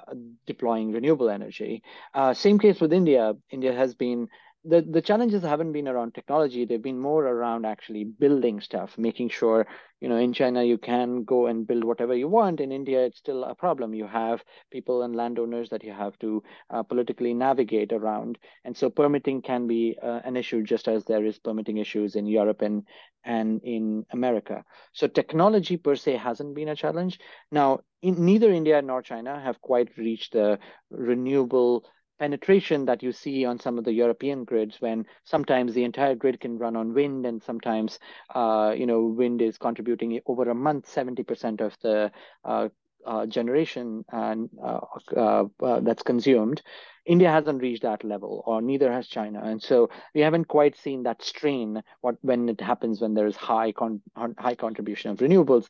[0.47, 1.83] deploying renewable energy.
[2.13, 3.33] Uh, same case with India.
[3.51, 4.27] India has been
[4.63, 6.65] the, the challenges haven't been around technology.
[6.65, 9.65] They've been more around actually building stuff making sure
[9.99, 12.59] you know in china you can go and build whatever you want.
[12.59, 13.93] In india it's still a problem.
[13.93, 18.37] You have people and landowners that you have to uh, politically navigate around.
[18.63, 22.27] And so permitting can be uh, an issue just as there is permitting issues in
[22.27, 22.83] europe and
[23.23, 24.63] and in america.
[24.93, 27.19] So technology per se hasn't been a challenge.
[27.51, 31.85] Now in, neither india nor china have quite reached the renewable
[32.21, 36.39] penetration that you see on some of the European grids when sometimes the entire grid
[36.39, 37.97] can run on wind and sometimes
[38.35, 42.11] uh, you know wind is contributing over a month 70% of the
[42.45, 42.69] uh,
[43.07, 44.79] uh, generation and uh,
[45.17, 46.61] uh, uh, that's consumed.
[47.07, 51.01] India hasn't reached that level, or neither has China, and so we haven't quite seen
[51.01, 51.81] that strain.
[52.01, 54.03] What when it happens when there is high con-
[54.37, 55.67] high contribution of renewables,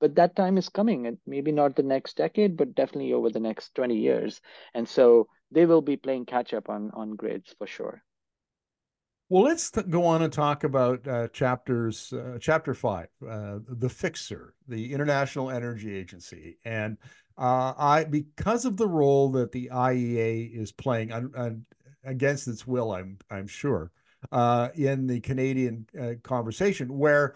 [0.00, 3.40] but that time is coming, and maybe not the next decade, but definitely over the
[3.40, 4.40] next twenty years.
[4.74, 8.02] And so they will be playing catch up on on grids for sure.
[9.28, 12.12] Well, let's go on and talk about uh, chapters.
[12.12, 16.96] Uh, chapter five, uh, the fixer, the International Energy Agency, and
[17.36, 21.10] uh, I because of the role that the IEA is playing
[22.04, 23.90] against its will, I'm I'm sure,
[24.30, 27.34] uh, in the Canadian uh, conversation, where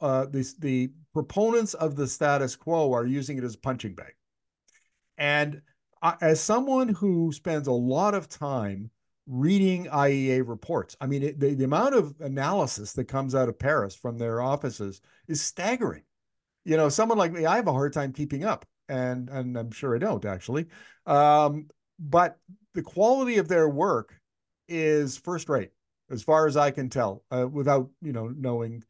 [0.00, 4.14] uh, this, the proponents of the status quo are using it as a punching bag,
[5.16, 5.62] and
[6.20, 8.90] as someone who spends a lot of time
[9.26, 13.58] reading IEA reports, I mean, it, the, the amount of analysis that comes out of
[13.58, 16.02] Paris from their offices is staggering.
[16.64, 19.70] You know, someone like me, I have a hard time keeping up, and and I'm
[19.70, 20.66] sure I don't actually.
[21.06, 22.38] Um, but
[22.74, 24.14] the quality of their work
[24.68, 25.70] is first rate,
[26.10, 28.82] as far as I can tell, uh, without you know knowing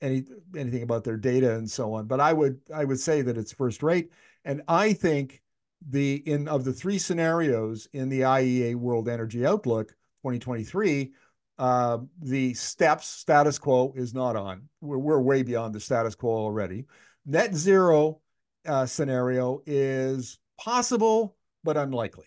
[0.00, 0.24] any
[0.56, 2.06] anything about their data and so on.
[2.06, 4.10] But I would I would say that it's first rate,
[4.44, 5.42] and I think
[5.88, 9.88] the in of the three scenarios in the IEA World Energy Outlook
[10.22, 11.12] 2023,
[11.58, 14.68] uh, the steps status quo is not on.
[14.80, 16.86] We're, we're way beyond the status quo already.
[17.26, 18.20] Net zero
[18.66, 22.26] uh, scenario is possible but unlikely.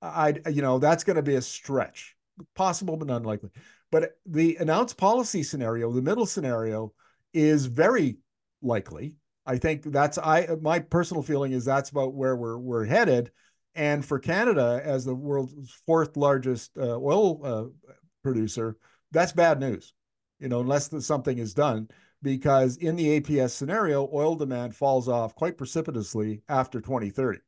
[0.00, 2.16] I, you know, that's going to be a stretch.
[2.54, 3.50] Possible but unlikely.
[3.90, 6.92] But the announced policy scenario, the middle scenario,
[7.32, 8.18] is very
[8.62, 9.14] likely
[9.48, 13.30] I think that's I my personal feeling is that's about where we're we're headed.
[13.74, 18.76] And for Canada, as the world's fourth largest uh, oil uh, producer,
[19.10, 19.94] that's bad news,
[20.38, 21.88] you know, unless something is done.
[22.20, 27.38] Because in the APS scenario, oil demand falls off quite precipitously after 2030.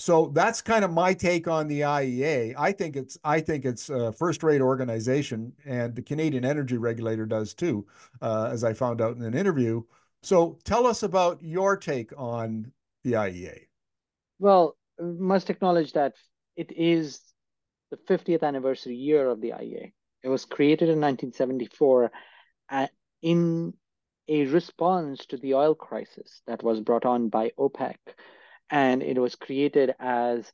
[0.00, 2.54] So that's kind of my take on the IEA.
[2.56, 7.52] I think it's I think it's a first-rate organization, and the Canadian Energy Regulator does
[7.52, 7.84] too,
[8.22, 9.82] uh, as I found out in an interview.
[10.22, 12.70] So tell us about your take on
[13.02, 13.62] the IEA.
[14.38, 16.14] Well, must acknowledge that
[16.56, 17.20] it is
[17.90, 19.92] the 50th anniversary year of the IEA.
[20.22, 22.12] It was created in 1974
[22.70, 22.86] uh,
[23.22, 23.74] in
[24.28, 27.96] a response to the oil crisis that was brought on by OPEC
[28.70, 30.52] and it was created as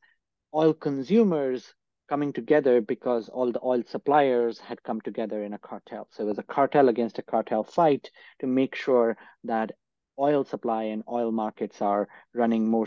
[0.55, 1.75] oil consumers
[2.09, 6.07] coming together because all the oil suppliers had come together in a cartel.
[6.11, 9.73] So it was a cartel against a cartel fight to make sure that
[10.19, 12.87] oil supply and oil markets are running more,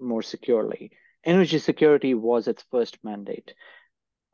[0.00, 0.90] more securely.
[1.24, 3.54] Energy security was its first mandate.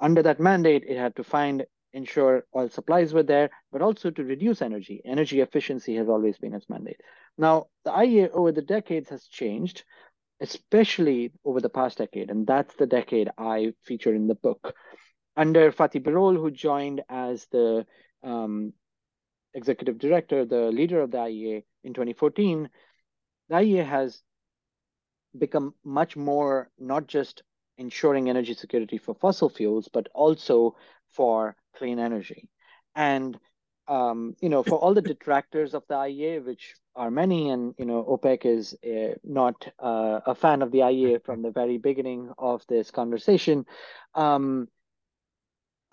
[0.00, 4.24] Under that mandate, it had to find, ensure oil supplies were there, but also to
[4.24, 5.00] reduce energy.
[5.04, 7.00] Energy efficiency has always been its mandate.
[7.38, 9.84] Now, the IEA over the decades has changed
[10.42, 12.28] especially over the past decade.
[12.28, 14.74] And that's the decade I feature in the book.
[15.36, 17.86] Under Fatih Birol, who joined as the
[18.24, 18.72] um,
[19.54, 22.68] executive director, the leader of the IEA in 2014,
[23.48, 24.20] the IEA has
[25.38, 27.44] become much more not just
[27.78, 30.76] ensuring energy security for fossil fuels, but also
[31.12, 32.50] for clean energy.
[32.96, 33.38] And
[33.88, 37.84] um, you know, for all the detractors of the IEA, which are many, and you
[37.84, 42.30] know, OPEC is uh, not uh, a fan of the IEA from the very beginning
[42.38, 43.66] of this conversation.
[44.14, 44.68] Um,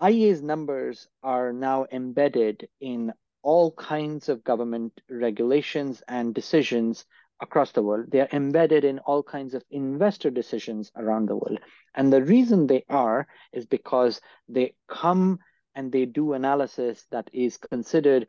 [0.00, 7.04] IEA's numbers are now embedded in all kinds of government regulations and decisions
[7.42, 8.10] across the world.
[8.10, 11.58] They are embedded in all kinds of investor decisions around the world.
[11.94, 15.38] And the reason they are is because they come
[15.80, 18.26] and they do analysis that is considered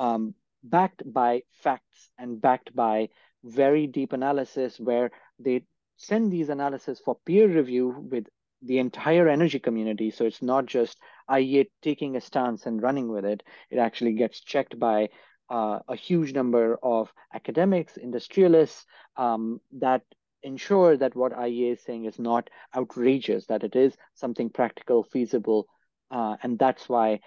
[0.00, 0.34] um,
[0.64, 3.08] backed by facts and backed by
[3.44, 5.62] very deep analysis where they
[5.96, 8.26] send these analysis for peer review with
[8.62, 10.10] the entire energy community.
[10.10, 10.98] So it's not just
[11.30, 13.44] IEA taking a stance and running with it.
[13.70, 15.10] It actually gets checked by
[15.50, 18.86] uh, a huge number of academics, industrialists
[19.16, 20.02] um, that
[20.42, 25.68] ensure that what IEA is saying is not outrageous, that it is something practical, feasible,
[26.10, 27.20] uh, and that's why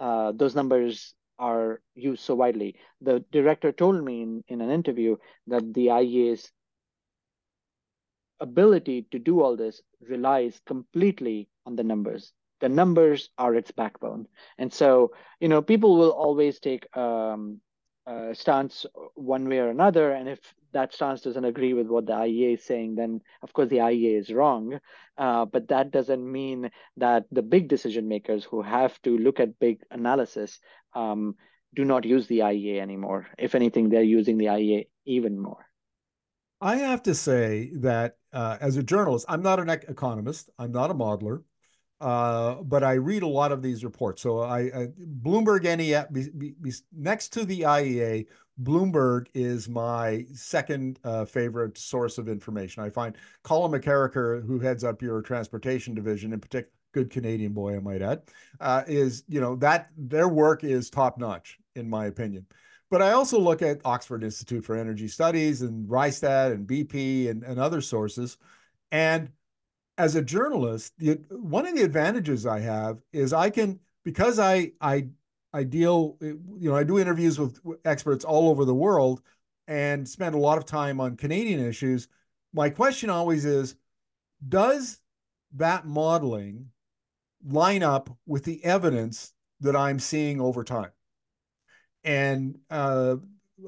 [0.00, 2.76] uh, those numbers are used so widely.
[3.00, 6.50] The director told me in, in an interview that the IEA's
[8.40, 12.32] ability to do all this relies completely on the numbers.
[12.60, 14.26] The numbers are its backbone.
[14.58, 17.60] And so, you know, people will always take um,
[18.06, 20.12] a stance one way or another.
[20.12, 23.68] And if that stance doesn't agree with what the IEA is saying, then of course
[23.68, 24.78] the IEA is wrong.
[25.16, 29.58] Uh, but that doesn't mean that the big decision makers who have to look at
[29.58, 30.60] big analysis
[30.94, 31.34] um,
[31.74, 33.26] do not use the IEA anymore.
[33.38, 35.66] If anything, they're using the IEA even more.
[36.60, 40.90] I have to say that uh, as a journalist, I'm not an economist, I'm not
[40.90, 41.42] a modeler.
[42.00, 44.20] Uh, but I read a lot of these reports.
[44.20, 44.88] So I, I
[45.22, 48.26] Bloomberg NEF be, be, next to the IEA,
[48.62, 52.82] Bloomberg is my second uh, favorite source of information.
[52.82, 57.76] I find Colin McKerracher, who heads up your transportation division, in particular, good Canadian boy,
[57.76, 58.22] I might add,
[58.60, 62.46] uh, is you know that their work is top notch in my opinion.
[62.90, 67.42] But I also look at Oxford Institute for Energy Studies and Rystad and BP and,
[67.42, 68.38] and other sources,
[68.92, 69.30] and
[69.98, 74.72] as a journalist, the, one of the advantages I have is I can because I
[74.80, 75.08] I
[75.54, 79.22] I deal, you know, I do interviews with experts all over the world
[79.68, 82.08] and spend a lot of time on Canadian issues.
[82.52, 83.76] My question always is
[84.46, 85.00] Does
[85.54, 86.70] that modeling
[87.46, 90.90] line up with the evidence that I'm seeing over time?
[92.02, 93.16] And uh,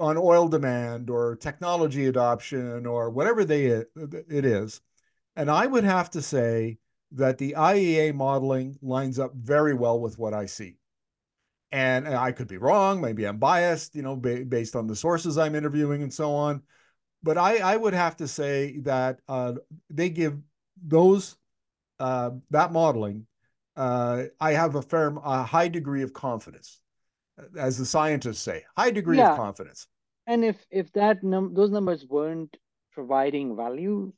[0.00, 4.80] on oil demand or technology adoption or whatever they it is.
[5.36, 6.78] And I would have to say
[7.12, 10.78] that the IEA modeling lines up very well with what I see
[11.72, 13.00] and I could be wrong.
[13.00, 16.62] Maybe I'm biased, you know, ba- based on the sources I'm interviewing and so on.
[17.22, 19.54] But I, I would have to say that uh,
[19.90, 20.38] they give
[20.84, 21.36] those
[21.98, 23.26] uh, that modeling.
[23.74, 26.80] Uh, I have a firm, a high degree of confidence,
[27.58, 29.32] as the scientists say, high degree yeah.
[29.32, 29.86] of confidence.
[30.26, 32.56] And if if that num- those numbers weren't
[32.92, 34.12] providing value,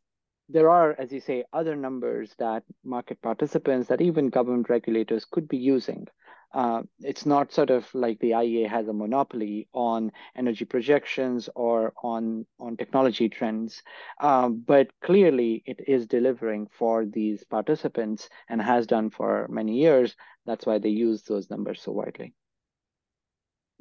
[0.48, 5.48] there are, as you say, other numbers that market participants, that even government regulators could
[5.48, 6.06] be using
[6.52, 11.92] Uh, it's not sort of like the IEA has a monopoly on energy projections or
[12.02, 13.82] on on technology trends,
[14.20, 20.16] um, but clearly it is delivering for these participants and has done for many years.
[20.46, 22.34] That's why they use those numbers so widely.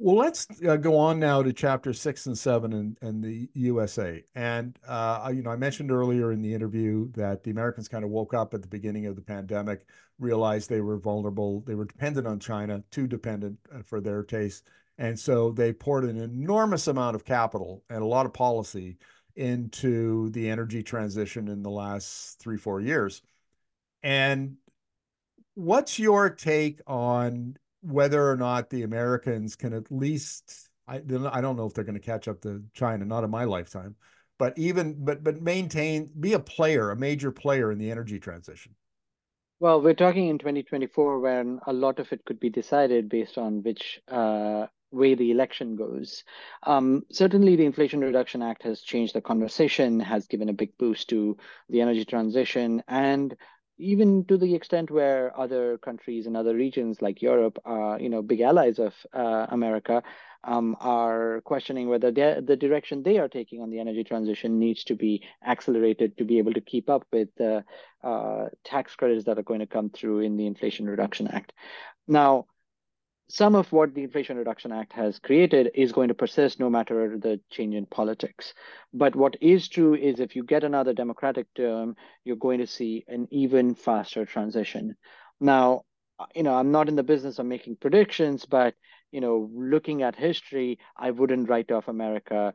[0.00, 4.24] Well, let's uh, go on now to chapter six and seven and, and the USA.
[4.36, 8.10] And, uh, you know, I mentioned earlier in the interview that the Americans kind of
[8.10, 9.86] woke up at the beginning of the pandemic,
[10.20, 11.62] realized they were vulnerable.
[11.62, 14.68] They were dependent on China, too dependent uh, for their taste.
[14.98, 18.98] And so they poured an enormous amount of capital and a lot of policy
[19.34, 23.22] into the energy transition in the last three, four years.
[24.04, 24.58] And
[25.54, 31.56] what's your take on whether or not the Americans can at least I, I don't
[31.56, 33.94] know if they're going to catch up to China, not in my lifetime,
[34.38, 38.74] but even but but maintain be a player, a major player in the energy transition.
[39.60, 43.62] Well, we're talking in 2024 when a lot of it could be decided based on
[43.64, 46.22] which uh, way the election goes.
[46.62, 51.08] Um, certainly, the Inflation Reduction Act has changed the conversation, has given a big boost
[51.08, 51.36] to
[51.68, 53.36] the energy transition, and
[53.78, 58.22] even to the extent where other countries and other regions like Europe are, you know,
[58.22, 60.02] big allies of uh, America,
[60.44, 64.94] um, are questioning whether the direction they are taking on the energy transition needs to
[64.94, 67.64] be accelerated to be able to keep up with the
[68.02, 71.52] uh, tax credits that are going to come through in the Inflation Reduction Act.
[72.06, 72.46] Now,
[73.30, 77.18] some of what the Inflation Reduction Act has created is going to persist no matter
[77.18, 78.54] the change in politics.
[78.92, 83.04] But what is true is if you get another Democratic term, you're going to see
[83.06, 84.96] an even faster transition.
[85.40, 85.82] Now,
[86.34, 88.74] you know, I'm not in the business of making predictions, but
[89.12, 92.54] you know, looking at history, I wouldn't write off America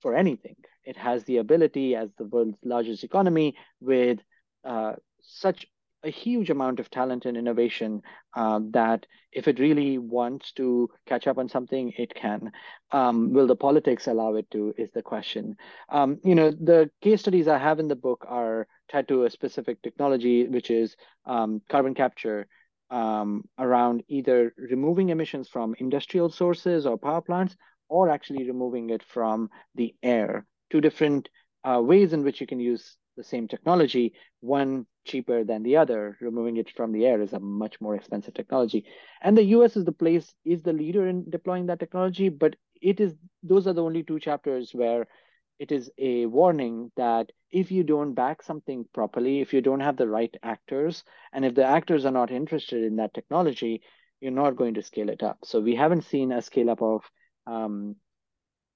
[0.00, 0.56] for anything.
[0.84, 4.18] It has the ability, as the world's largest economy, with
[4.64, 5.66] uh, such
[6.02, 8.02] a huge amount of talent and innovation
[8.34, 12.52] uh, that if it really wants to catch up on something, it can.
[12.90, 14.74] Um, will the politics allow it to?
[14.78, 15.56] Is the question.
[15.88, 19.30] Um, you know, the case studies I have in the book are tied to a
[19.30, 20.96] specific technology, which is
[21.26, 22.46] um, carbon capture.
[22.92, 27.54] Um, around either removing emissions from industrial sources or power plants,
[27.88, 30.44] or actually removing it from the air.
[30.70, 31.28] Two different
[31.62, 36.16] uh, ways in which you can use the same technology, one cheaper than the other.
[36.20, 38.84] Removing it from the air is a much more expensive technology.
[39.22, 43.00] And the US is the place, is the leader in deploying that technology, but it
[43.00, 45.06] is those are the only two chapters where
[45.58, 49.96] it is a warning that if you don't back something properly, if you don't have
[49.96, 53.82] the right actors, and if the actors are not interested in that technology,
[54.20, 55.38] you're not going to scale it up.
[55.44, 57.02] So we haven't seen a scale up of
[57.46, 57.96] um,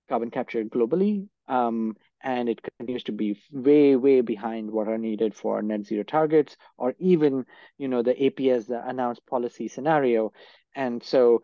[0.08, 1.28] carbon capture globally.
[1.48, 6.02] Um, and it continues to be way, way behind what are needed for net zero
[6.02, 7.44] targets or even,
[7.76, 10.32] you know, the APS, the announced policy scenario.
[10.74, 11.42] And so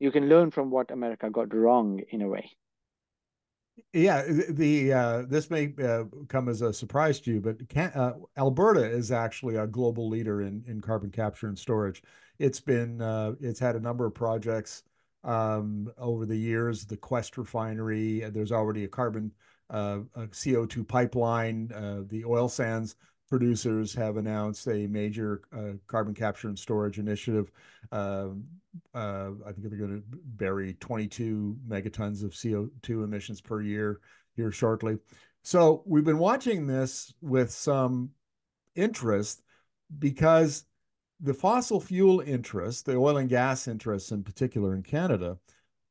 [0.00, 2.50] you can learn from what America got wrong in a way.
[3.92, 8.14] Yeah, the uh, this may uh, come as a surprise to you, but can, uh,
[8.36, 12.02] Alberta is actually a global leader in in carbon capture and storage.
[12.38, 14.82] It's been uh, it's had a number of projects
[15.24, 16.84] um, over the years.
[16.84, 19.32] The Quest refinery, there's already a carbon
[19.72, 21.70] uh, a CO2 pipeline.
[21.74, 22.94] Uh, the oil sands
[23.28, 27.50] producers have announced a major uh, carbon capture and storage initiative.
[27.90, 28.44] Um,
[28.94, 34.00] uh, I think they're going to bury 22 megatons of CO2 emissions per year
[34.36, 34.98] here shortly.
[35.42, 38.10] So we've been watching this with some
[38.74, 39.42] interest
[39.98, 40.64] because
[41.20, 45.38] the fossil fuel interests, the oil and gas interests in particular in Canada,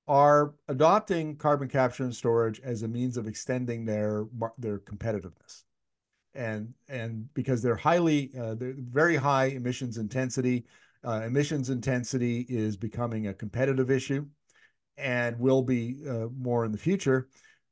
[0.08, 4.26] are adopting carbon capture and storage as a means of extending their
[4.58, 5.64] their competitiveness.
[6.34, 10.66] And and because they're highly uh, they're very high emissions intensity
[11.06, 14.26] uh, emissions intensity is becoming a competitive issue
[14.98, 17.28] and will be uh, more in the future.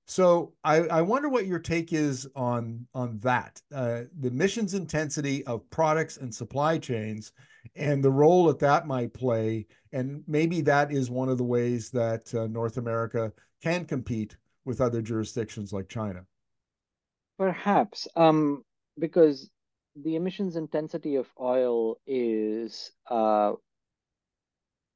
[0.05, 3.61] So I, I wonder what your take is on on that.
[3.73, 7.31] Uh, the emissions intensity of products and supply chains
[7.75, 9.67] and the role that that might play.
[9.91, 13.31] And maybe that is one of the ways that uh, North America
[13.61, 16.25] can compete with other jurisdictions like China.
[17.37, 18.63] Perhaps, um,
[18.97, 19.49] because
[19.95, 23.53] the emissions intensity of oil is, uh,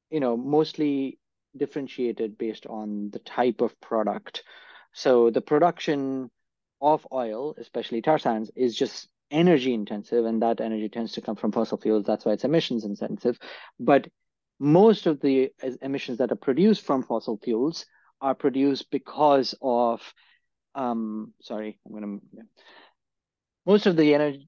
[0.09, 1.19] you know, mostly
[1.55, 4.43] differentiated based on the type of product.
[4.93, 6.29] So the production
[6.81, 11.35] of oil, especially tar sands, is just energy intensive, and that energy tends to come
[11.35, 12.05] from fossil fuels.
[12.05, 13.37] That's why it's emissions intensive.
[13.79, 14.07] But
[14.59, 17.85] most of the emissions that are produced from fossil fuels
[18.21, 20.13] are produced because of,
[20.75, 22.43] um, sorry, I'm going to,
[23.65, 24.47] most of the energy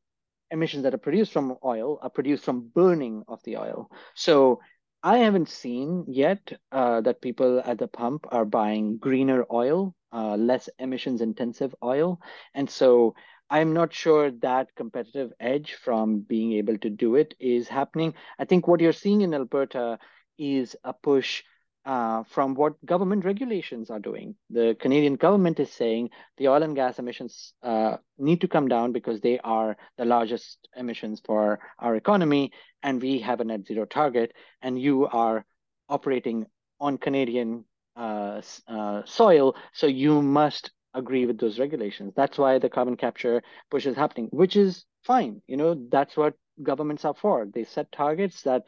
[0.52, 3.90] emissions that are produced from oil are produced from burning of the oil.
[4.14, 4.62] So
[5.04, 10.36] I haven't seen yet uh, that people at the pump are buying greener oil, uh,
[10.36, 12.20] less emissions intensive oil.
[12.54, 13.16] And so
[13.50, 18.14] I'm not sure that competitive edge from being able to do it is happening.
[18.40, 20.00] I think what you're seeing in Alberta
[20.38, 21.44] is a push
[21.86, 24.36] uh, from what government regulations are doing.
[24.50, 28.92] The Canadian government is saying the oil and gas emissions uh, need to come down
[28.92, 33.86] because they are the largest emissions for our economy, and we have a net zero
[33.86, 34.34] target,
[34.64, 35.46] and you are
[35.88, 36.48] operating
[36.80, 37.66] on Canadian
[37.96, 42.14] uh, uh soil, so you must agree with those regulations.
[42.16, 45.42] That's why the carbon capture push is happening, which is fine.
[45.48, 46.34] You know, that's what
[46.64, 47.46] governments are for.
[47.54, 48.64] They set targets that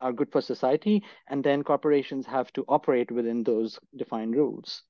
[0.00, 4.82] are good for society, and then corporations have to operate within those defined rules.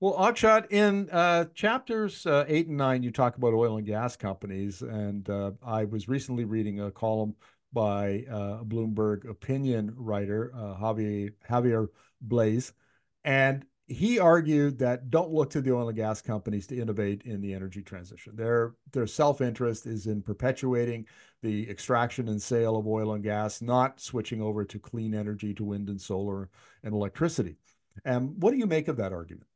[0.00, 4.16] Well, Akshat, in uh, chapters uh, eight and nine, you talk about oil and gas
[4.16, 7.34] companies, and uh, I was recently reading a column
[7.72, 11.88] by uh, a Bloomberg opinion writer, uh, Javier Javier
[12.20, 12.72] Blas,
[13.24, 17.40] and he argued that don't look to the oil and gas companies to innovate in
[17.40, 18.34] the energy transition.
[18.34, 21.06] Their their self-interest is in perpetuating
[21.42, 25.64] the extraction and sale of oil and gas, not switching over to clean energy, to
[25.64, 26.48] wind and solar
[26.82, 27.56] and electricity.
[28.04, 29.46] And what do you make of that argument?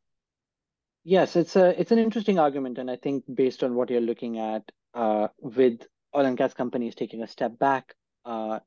[1.02, 4.38] Yes, it's a it's an interesting argument, and I think based on what you're looking
[4.38, 4.62] at,
[4.94, 5.80] uh, with
[6.14, 8.60] oil and gas companies taking a step back uh,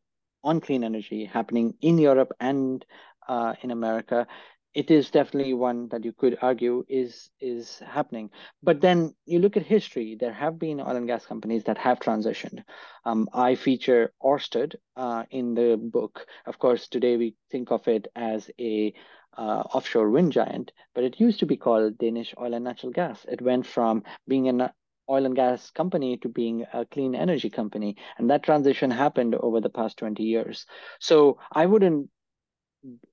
[0.43, 2.84] on clean energy happening in Europe and
[3.28, 4.28] uh, in America,
[4.74, 8.30] it is definitely one that you could argue is is happening.
[8.61, 10.15] But then you look at history.
[10.19, 12.63] There have been oil and gas companies that have transitioned.
[13.05, 16.26] Um, I feature Orsted uh, in the book.
[16.45, 18.93] Of course, today we think of it as a
[19.38, 23.26] uh, offshore wind giant, but it used to be called Danish Oil and Natural Gas.
[23.30, 24.69] It went from being an
[25.09, 27.97] oil and gas company to being a clean energy company.
[28.17, 30.65] And that transition happened over the past 20 years.
[30.99, 32.09] So I wouldn't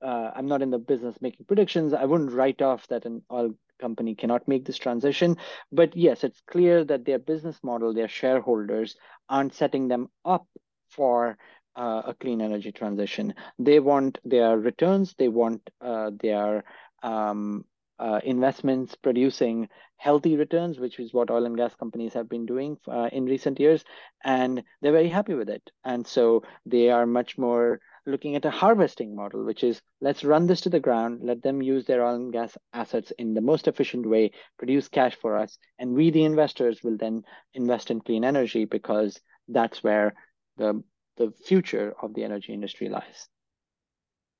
[0.03, 1.93] uh, I'm not in the business making predictions.
[1.93, 5.37] I wouldn't write off that an oil company cannot make this transition.
[5.73, 8.97] But yes, it's clear that their business model, their shareholders
[9.29, 10.47] aren't setting them up
[10.89, 11.39] for
[11.77, 13.35] uh, a clean energy transition.
[13.59, 16.65] They want their returns, they want uh, their
[17.03, 17.65] um,
[17.99, 22.79] uh, investments producing healthy returns, which is what oil and gas companies have been doing
[22.89, 23.85] uh, in recent years.
[24.25, 25.71] And they're very happy with it.
[25.85, 30.47] And so they are much more looking at a harvesting model, which is let's run
[30.47, 33.69] this to the ground, let them use their oil and gas assets in the most
[33.69, 37.23] efficient way, produce cash for us, and we, the investors, will then
[37.55, 40.15] invest in clean energy because that's where
[40.57, 40.83] the
[41.17, 43.29] the future of the energy industry lies.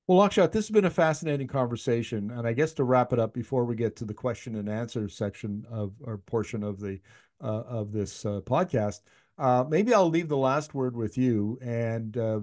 [0.07, 3.33] Well, Akshat, this has been a fascinating conversation, and I guess to wrap it up
[3.33, 6.99] before we get to the question and answer section of or portion of the
[7.41, 9.01] uh, of this uh, podcast,
[9.37, 12.41] uh, maybe I'll leave the last word with you and uh,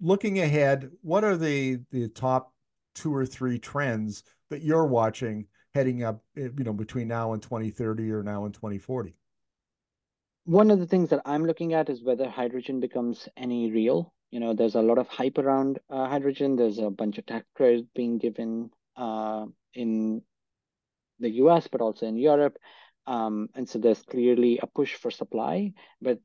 [0.00, 2.52] looking ahead, what are the the top
[2.94, 7.42] two or three trends that you're watching heading up, eh, you know, between now and
[7.42, 9.14] 2030 or now and 2040?
[10.44, 14.12] One of the things that I'm looking at is whether hydrogen becomes any real.
[14.30, 16.56] You know, there's a lot of hype around uh, hydrogen.
[16.56, 20.22] There's a bunch of tax credits being given uh, in
[21.18, 22.56] the US, but also in Europe.
[23.06, 26.18] Um, and so there's clearly a push for supply, but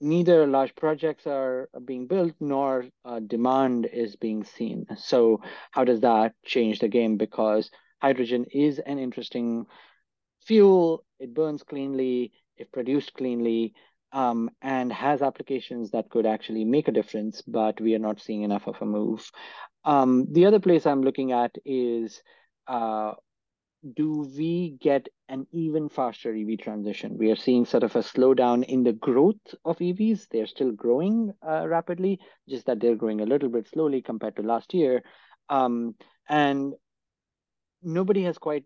[0.00, 4.86] neither large projects are being built nor uh, demand is being seen.
[4.96, 5.40] So
[5.70, 7.16] how does that change the game?
[7.16, 7.70] Because
[8.00, 9.66] hydrogen is an interesting
[10.44, 11.04] fuel.
[11.18, 13.74] It burns cleanly, if produced cleanly,
[14.12, 18.42] um, and has applications that could actually make a difference, but we are not seeing
[18.42, 19.30] enough of a move.
[19.84, 22.22] Um, the other place I'm looking at is
[22.66, 23.12] uh,
[23.94, 27.18] do we get an even faster EV transition?
[27.18, 30.28] We are seeing sort of a slowdown in the growth of EVs.
[30.30, 32.18] They're still growing uh, rapidly,
[32.48, 35.02] just that they're growing a little bit slowly compared to last year.
[35.48, 35.94] Um,
[36.28, 36.74] and
[37.82, 38.64] nobody has quite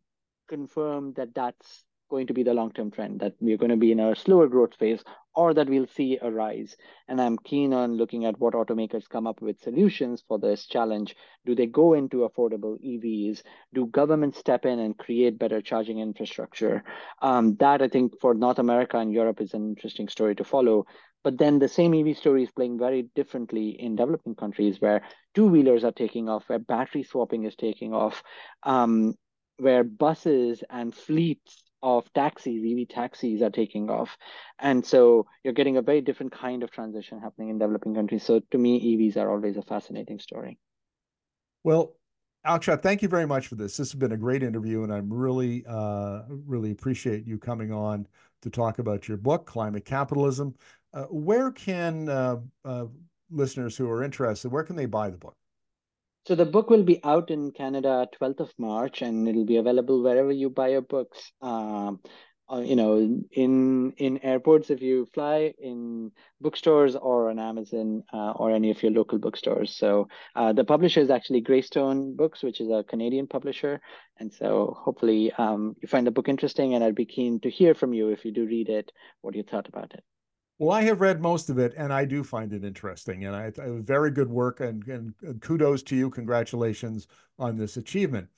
[0.48, 4.00] confirmed that that's going to be the long-term trend, that we're going to be in
[4.00, 5.02] a slower growth phase
[5.34, 6.76] or that we'll see a rise.
[7.08, 11.14] And I'm keen on looking at what automakers come up with solutions for this challenge.
[11.46, 13.42] Do they go into affordable EVs?
[13.72, 16.84] Do governments step in and create better charging infrastructure?
[17.22, 20.86] Um, that I think for North America and Europe is an interesting story to follow.
[21.22, 25.02] But then the same EV story is playing very differently in developing countries where
[25.34, 28.22] two wheelers are taking off, where battery swapping is taking off,
[28.62, 29.14] um,
[29.58, 34.16] where buses and fleets of taxis, EV taxis are taking off.
[34.58, 38.24] And so you're getting a very different kind of transition happening in developing countries.
[38.24, 40.58] So to me, EVs are always a fascinating story.
[41.64, 41.94] Well,
[42.46, 43.76] Akshat, thank you very much for this.
[43.76, 48.06] This has been a great interview, and I'm really, uh, really appreciate you coming on
[48.42, 50.54] to talk about your book, Climate Capitalism.
[50.94, 52.86] Uh, where can uh, uh
[53.30, 55.36] listeners who are interested, where can they buy the book?
[56.26, 60.02] So the book will be out in Canada 12th of March, and it'll be available
[60.02, 61.32] wherever you buy your books.
[61.40, 62.00] Um,
[62.52, 62.98] uh, you know,
[63.30, 66.10] in in airports if you fly, in
[66.40, 69.76] bookstores or on Amazon uh, or any of your local bookstores.
[69.76, 73.80] So uh, the publisher is actually Greystone Books, which is a Canadian publisher,
[74.18, 76.74] and so hopefully um, you find the book interesting.
[76.74, 78.90] And I'd be keen to hear from you if you do read it,
[79.20, 80.04] what you thought about it.
[80.60, 83.46] Well, I have read most of it, and I do find it interesting, and I,
[83.46, 86.10] I very good work, and, and kudos to you.
[86.10, 87.06] Congratulations
[87.38, 88.28] on this achievement.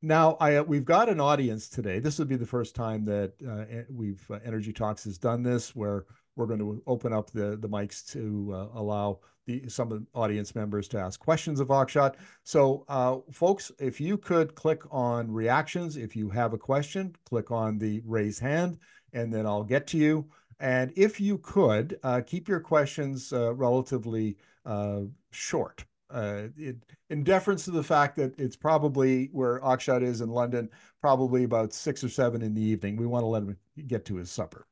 [0.00, 1.98] Now, I we've got an audience today.
[1.98, 5.76] This would be the first time that uh, we've uh, Energi Talks has done this,
[5.76, 6.06] where
[6.36, 10.88] we're going to open up the the mics to uh, allow the some audience members
[10.88, 12.14] to ask questions of Akshat.
[12.44, 17.50] So, uh, folks, if you could click on reactions, if you have a question, click
[17.50, 18.78] on the raise hand,
[19.12, 20.30] and then I'll get to you.
[20.60, 24.36] And if you could uh, keep your questions uh, relatively
[25.30, 26.76] short uh, it,
[27.10, 31.72] in deference to the fact that it's probably where Akshat is in London, probably about
[31.72, 32.96] six or seven in the evening.
[32.96, 33.56] We want to let him
[33.86, 34.66] get to his supper.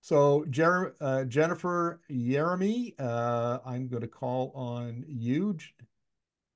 [0.00, 5.58] So Jer uh, Jennifer Jeremy, uh, I'm going to call on you,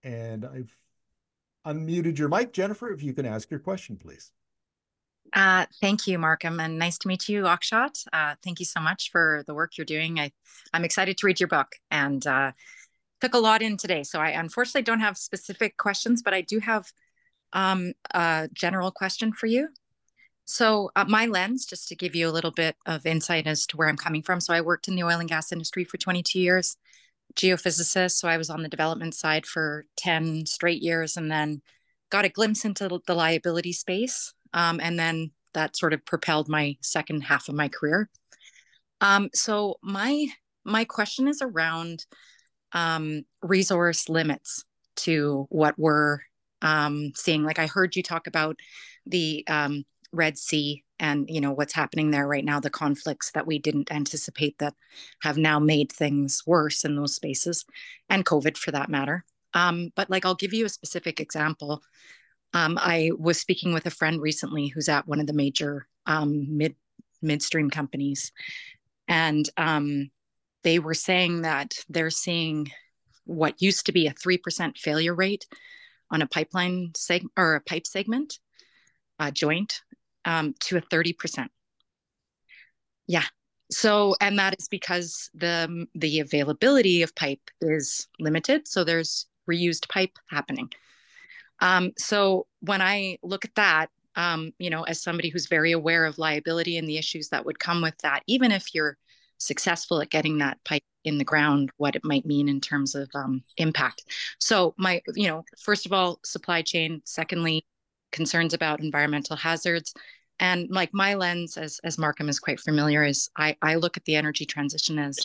[0.04, 0.74] and I've
[1.66, 2.52] unmuted your mic.
[2.52, 4.32] Jennifer, if you can ask your question, please.
[5.32, 8.06] Uh, thank you, Markham, and nice to meet you, Akshat.
[8.12, 10.20] Uh, thank you so much for the work you're doing.
[10.20, 10.30] I,
[10.74, 12.52] I'm excited to read your book, and uh,
[13.20, 14.02] took a lot in today.
[14.02, 16.86] So I unfortunately don't have specific questions, but I do have
[17.52, 19.68] um, a general question for you.
[20.44, 23.76] So uh, my lens, just to give you a little bit of insight as to
[23.76, 24.40] where I'm coming from.
[24.40, 26.76] So I worked in the oil and gas industry for 22 years,
[27.36, 28.12] geophysicist.
[28.12, 31.62] So I was on the development side for 10 straight years and then
[32.10, 34.34] got a glimpse into the liability space.
[34.54, 38.08] Um, and then that sort of propelled my second half of my career.
[39.00, 40.26] Um, so my
[40.64, 42.06] my question is around
[42.72, 46.20] um, resource limits to what we're
[46.62, 47.42] um, seeing.
[47.42, 48.56] Like I heard you talk about
[49.06, 53.46] the um, Red Sea and you know what's happening there right now, the conflicts that
[53.46, 54.74] we didn't anticipate that
[55.22, 57.64] have now made things worse in those spaces,
[58.08, 59.24] and COVID for that matter.
[59.54, 61.82] Um, but like I'll give you a specific example.
[62.54, 66.56] Um, I was speaking with a friend recently who's at one of the major um,
[66.56, 66.74] mid
[67.22, 68.32] midstream companies,
[69.08, 70.10] and um,
[70.62, 72.70] they were saying that they're seeing
[73.24, 75.46] what used to be a 3% failure rate
[76.10, 78.38] on a pipeline seg- or a pipe segment
[79.18, 79.80] uh, joint
[80.24, 81.48] um, to a 30%.
[83.06, 83.24] Yeah.
[83.70, 88.68] So, and that is because the the availability of pipe is limited.
[88.68, 90.70] So there's reused pipe happening.
[91.62, 96.04] Um, so when I look at that, um, you know, as somebody who's very aware
[96.04, 98.98] of liability and the issues that would come with that, even if you're
[99.38, 103.08] successful at getting that pipe in the ground, what it might mean in terms of
[103.14, 104.04] um, impact.
[104.38, 107.00] So my, you know, first of all, supply chain.
[107.04, 107.64] Secondly,
[108.10, 109.94] concerns about environmental hazards.
[110.40, 114.04] And like my lens, as as Markham is quite familiar, is I, I look at
[114.04, 115.18] the energy transition as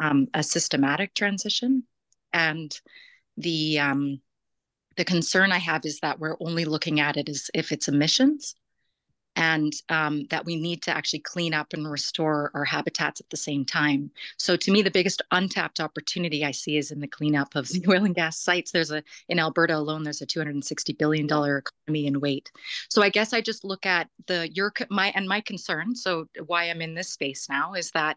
[0.00, 1.84] um, a systematic transition,
[2.32, 2.74] and
[3.36, 4.20] the um,
[4.96, 8.54] the concern I have is that we're only looking at it as if it's emissions,
[9.36, 13.36] and um, that we need to actually clean up and restore our habitats at the
[13.36, 14.10] same time.
[14.38, 17.84] So to me, the biggest untapped opportunity I see is in the cleanup of the
[17.88, 18.70] oil and gas sites.
[18.70, 22.50] There's a in Alberta alone, there's a 260 billion dollar economy in weight.
[22.88, 25.96] So I guess I just look at the your my and my concern.
[25.96, 28.16] So why I'm in this space now is that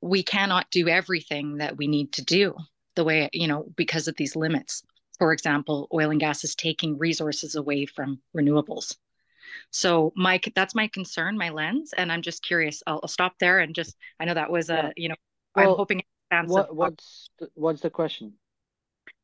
[0.00, 2.54] we cannot do everything that we need to do
[2.94, 4.82] the way you know because of these limits.
[5.18, 8.94] For example, oil and gas is taking resources away from renewables
[9.70, 12.82] so my that's my concern, my lens, and I'm just curious.
[12.86, 15.14] I'll, I'll stop there and just I know that was a you know
[15.54, 16.02] well, I'm hoping.
[16.30, 18.34] What, what's the, what's the question?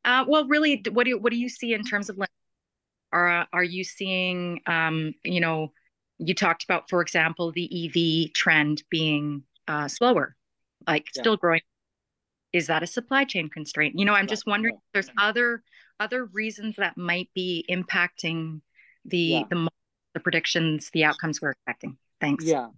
[0.07, 2.19] Uh, well, really, what do you, what do you see in terms of
[3.13, 5.73] are are you seeing um, you know
[6.19, 10.37] you talked about for example the EV trend being uh, slower,
[10.87, 11.23] like yeah.
[11.23, 11.61] still growing.
[12.53, 13.99] Is that a supply chain constraint?
[13.99, 15.63] You know, I'm just wondering if there's other
[16.05, 18.61] other reasons that might be impacting
[19.05, 19.43] the yeah.
[19.51, 19.69] the
[20.15, 21.97] the predictions, the outcomes we're expecting.
[22.21, 22.45] Thanks.
[22.45, 22.69] Yeah.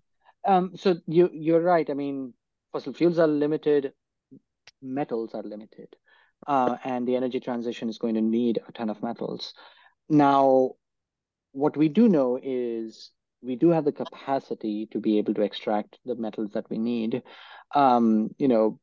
[0.46, 1.88] Um, so you you're right.
[1.90, 2.32] I mean,
[2.72, 3.92] fossil fuels are limited,
[4.80, 5.88] metals are limited,
[6.46, 9.54] uh, and the energy transition is going to need a ton of metals.
[10.08, 10.72] Now,
[11.52, 13.10] what we do know is
[13.42, 17.22] we do have the capacity to be able to extract the metals that we need.
[17.74, 18.78] Um, you know,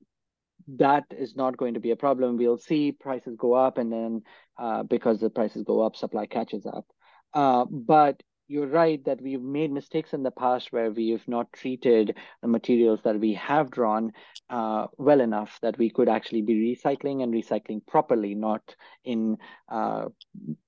[0.67, 2.37] that is not going to be a problem.
[2.37, 4.21] We'll see prices go up, and then
[4.57, 6.85] uh, because the prices go up, supply catches up.
[7.33, 11.51] Uh, but you're right that we've made mistakes in the past where we have not
[11.53, 14.11] treated the materials that we have drawn
[14.49, 19.37] uh, well enough that we could actually be recycling and recycling properly, not in
[19.69, 20.05] uh,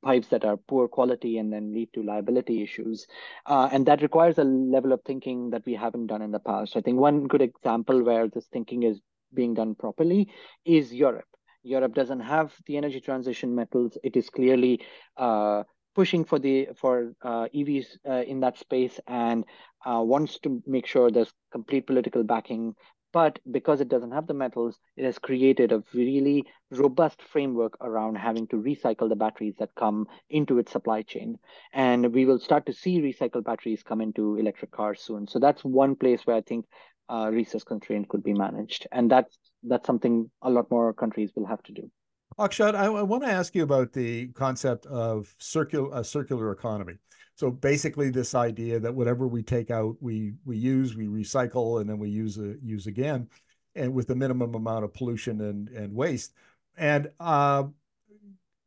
[0.04, 3.06] pipes that are poor quality and then lead to liability issues.
[3.46, 6.78] Uh, and that requires a level of thinking that we haven't done in the past.
[6.78, 9.00] I think one good example where this thinking is
[9.36, 10.30] being done properly
[10.66, 11.28] is Europe.
[11.64, 13.98] Europe doesn't have the energy transition metals.
[14.04, 14.82] It is clearly
[15.18, 15.64] uh,
[15.96, 19.46] pushing for the for uh, EVs uh, in that space and
[19.86, 22.76] uh, wants to make sure there's complete political backing.
[23.14, 28.16] But because it doesn't have the metals, it has created a really robust framework around
[28.16, 31.38] having to recycle the batteries that come into its supply chain.
[31.72, 35.28] And we will start to see recycled batteries come into electric cars soon.
[35.28, 36.66] So that's one place where I think
[37.10, 38.88] uh, resource constraint could be managed.
[38.92, 41.90] And that's that's something a lot more countries will have to do.
[42.38, 46.96] Akshat, I, I want to ask you about the concept of circular a circular economy.
[47.36, 51.90] So basically, this idea that whatever we take out, we we use, we recycle, and
[51.90, 53.28] then we use a, use again,
[53.76, 56.34] and with the minimum amount of pollution and and waste.
[56.78, 57.64] And uh,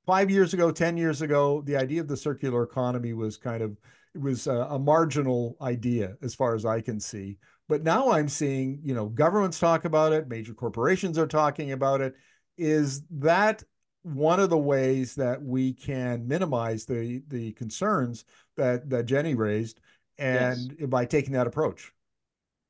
[0.06, 3.76] five years ago, ten years ago, the idea of the circular economy was kind of
[4.14, 7.38] it was a, a marginal idea as far as I can see.
[7.68, 12.00] But now I'm seeing, you know, governments talk about it, major corporations are talking about
[12.00, 12.14] it
[12.56, 13.62] is that
[14.02, 18.24] one of the ways that we can minimize the the concerns
[18.56, 19.80] that that Jenny raised,
[20.18, 20.88] and yes.
[20.88, 21.92] by taking that approach.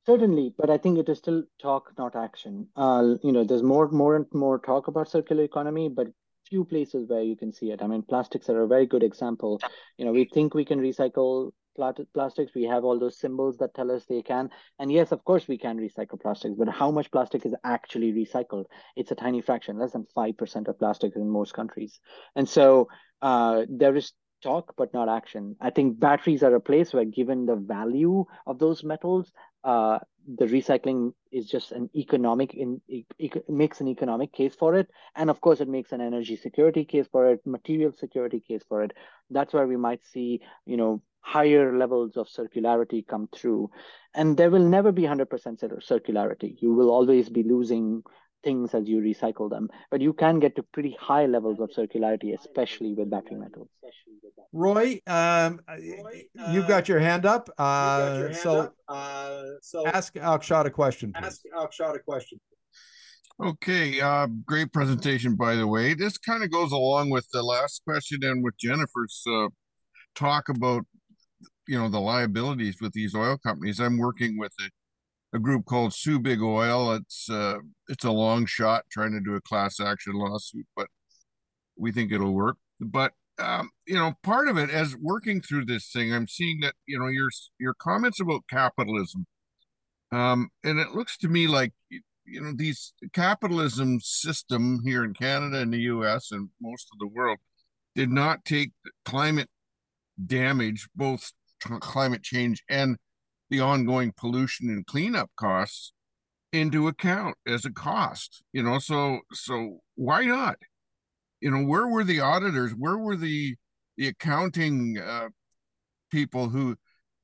[0.05, 2.67] Certainly, but I think it is still talk, not action.
[2.75, 6.07] Uh, you know, there's more, more and more talk about circular economy, but
[6.49, 7.81] few places where you can see it.
[7.83, 9.61] I mean, plastics are a very good example.
[9.97, 11.51] You know, we think we can recycle
[12.13, 12.53] plastics.
[12.55, 14.49] We have all those symbols that tell us they can.
[14.79, 18.65] And yes, of course, we can recycle plastics, but how much plastic is actually recycled?
[18.95, 21.99] It's a tiny fraction, less than 5% of plastic in most countries.
[22.35, 22.87] And so
[23.21, 25.55] uh, there is talk, but not action.
[25.59, 29.31] I think batteries are a place where, given the value of those metals,
[29.63, 29.99] uh,
[30.37, 32.81] the recycling is just an economic in
[33.47, 37.07] makes an economic case for it and of course it makes an energy security case
[37.11, 38.91] for it material security case for it
[39.31, 43.69] that's where we might see you know higher levels of circularity come through.
[44.15, 46.55] And there will never be 100% circularity.
[46.59, 48.03] You will always be losing
[48.43, 52.37] things as you recycle them, but you can get to pretty high levels of circularity,
[52.37, 53.67] especially with battery metals.
[54.53, 55.59] Roy, um,
[56.51, 57.49] you've got your hand up.
[57.57, 58.75] Uh, your hand so, up.
[58.87, 61.13] Uh, so ask Akshat a question.
[61.13, 61.25] Please.
[61.25, 62.39] Ask Akshat a question.
[63.41, 65.93] Okay, uh, great presentation, by the way.
[65.93, 69.47] This kind of goes along with the last question and with Jennifer's uh,
[70.15, 70.85] talk about
[71.69, 73.79] you know the liabilities with these oil companies.
[73.79, 76.93] I'm working with a, a group called Sue Big Oil.
[76.93, 80.87] It's uh, it's a long shot trying to do a class action lawsuit, but
[81.77, 82.57] we think it'll work.
[82.81, 86.73] But um, you know, part of it as working through this thing, I'm seeing that
[86.87, 89.27] you know your your comments about capitalism,
[90.11, 95.59] um, and it looks to me like you know these capitalism system here in Canada
[95.59, 96.31] and the U.S.
[96.31, 97.37] and most of the world
[97.93, 98.71] did not take
[99.05, 99.49] climate
[100.25, 102.97] damage, both climate change and
[103.49, 105.93] the ongoing pollution and cleanup costs
[106.51, 110.55] into account as a cost you know so so why not?
[111.41, 112.71] You know where were the auditors?
[112.71, 113.55] Where were the
[113.97, 115.27] the accounting uh,
[116.09, 116.75] people who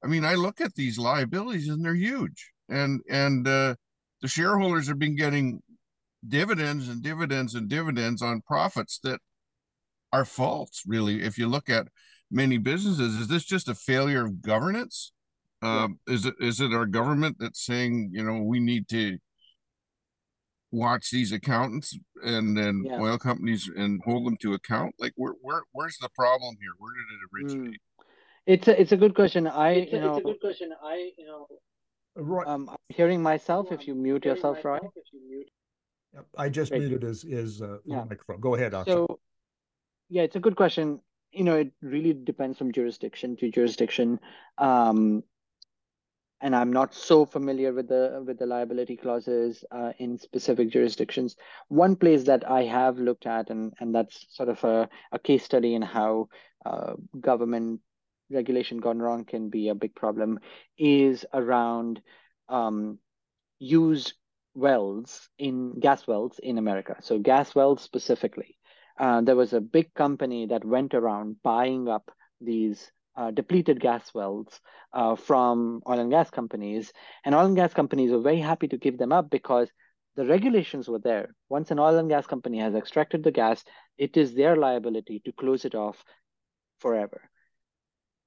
[0.03, 3.73] i mean i look at these liabilities and they're huge and and uh,
[4.21, 5.61] the shareholders have been getting
[6.27, 9.19] dividends and dividends and dividends on profits that
[10.13, 11.87] are false really if you look at
[12.31, 13.15] many businesses.
[13.15, 15.11] Is this just a failure of governance?
[15.61, 19.17] Um, is it is it our government that's saying you know we need to
[20.71, 22.99] watch these accountants and then yeah.
[22.99, 24.93] oil companies and hold them to account?
[24.99, 26.71] Like where where where's the problem here?
[26.77, 27.35] Where did it hmm.
[27.35, 27.79] originate?
[27.79, 28.05] Mm.
[28.47, 29.47] It's a it's a good question.
[29.47, 30.71] I it's a, you know it's a good question.
[30.83, 31.47] I you know
[32.15, 32.47] right.
[32.47, 33.71] um I'm hearing myself.
[33.71, 34.81] If you mute yourself, right?
[36.13, 36.25] Yep.
[36.37, 36.81] I just Great.
[36.81, 38.03] muted his his uh, yeah.
[38.03, 38.39] microphone.
[38.39, 38.85] Go ahead, Akshat.
[38.85, 39.19] So
[40.09, 40.99] yeah, it's a good question
[41.35, 44.19] you know, it really depends from jurisdiction to jurisdiction.
[44.57, 45.23] Um,
[46.41, 51.35] and I'm not so familiar with the with the liability clauses uh, in specific jurisdictions.
[51.69, 55.43] One place that I have looked at, and and that's sort of a, a case
[55.43, 56.29] study in how
[56.65, 57.81] uh, government
[58.31, 60.39] regulation gone wrong can be a big problem,
[60.77, 62.01] is around
[62.49, 62.99] um,
[63.59, 64.13] used
[64.53, 66.97] wells in gas wells in America.
[67.01, 68.57] So gas wells specifically
[68.99, 74.13] uh, there was a big company that went around buying up these uh, depleted gas
[74.13, 74.59] wells
[74.93, 76.91] uh, from oil and gas companies.
[77.23, 79.69] And oil and gas companies were very happy to give them up because
[80.15, 81.35] the regulations were there.
[81.49, 83.63] Once an oil and gas company has extracted the gas,
[83.97, 86.03] it is their liability to close it off
[86.79, 87.29] forever.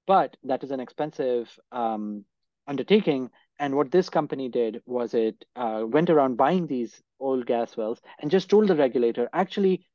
[0.07, 2.25] but that is an expensive um,
[2.66, 3.31] undertaking.
[3.59, 8.01] And what this company did was it uh, went around buying these old gas wells
[8.21, 9.87] and just told the regulator, actually,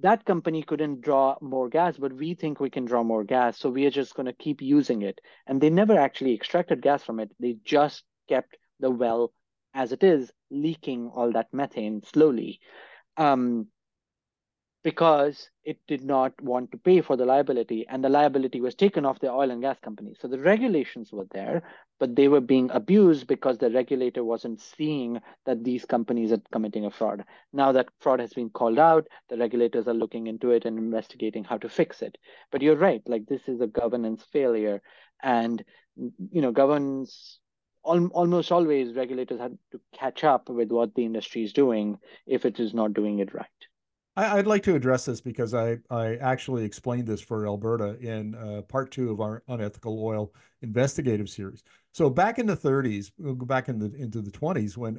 [0.00, 3.58] that company couldn't draw more gas, but we think we can draw more gas.
[3.58, 5.20] So we are just going to keep using it.
[5.46, 7.30] And they never actually extracted gas from it.
[7.40, 9.32] They just kept the well
[9.74, 12.60] as it is, leaking all that methane slowly.
[13.16, 13.68] Um,
[14.84, 19.04] because it did not want to pay for the liability and the liability was taken
[19.04, 20.14] off the oil and gas company.
[20.20, 21.62] So the regulations were there,
[21.98, 26.86] but they were being abused because the regulator wasn't seeing that these companies are committing
[26.86, 27.24] a fraud.
[27.52, 31.44] Now that fraud has been called out, the regulators are looking into it and investigating
[31.44, 32.16] how to fix it.
[32.52, 34.80] But you're right, like this is a governance failure
[35.22, 35.64] and
[36.30, 37.40] you know, governance
[37.82, 42.60] almost always regulators have to catch up with what the industry is doing if it
[42.60, 43.67] is not doing it right.
[44.18, 48.34] I, would like to address this because I, I actually explained this for Alberta in
[48.34, 51.62] uh, part two of our unethical oil investigative series.
[51.92, 54.98] So back in the 30s, we'll go back in the, into the 20s when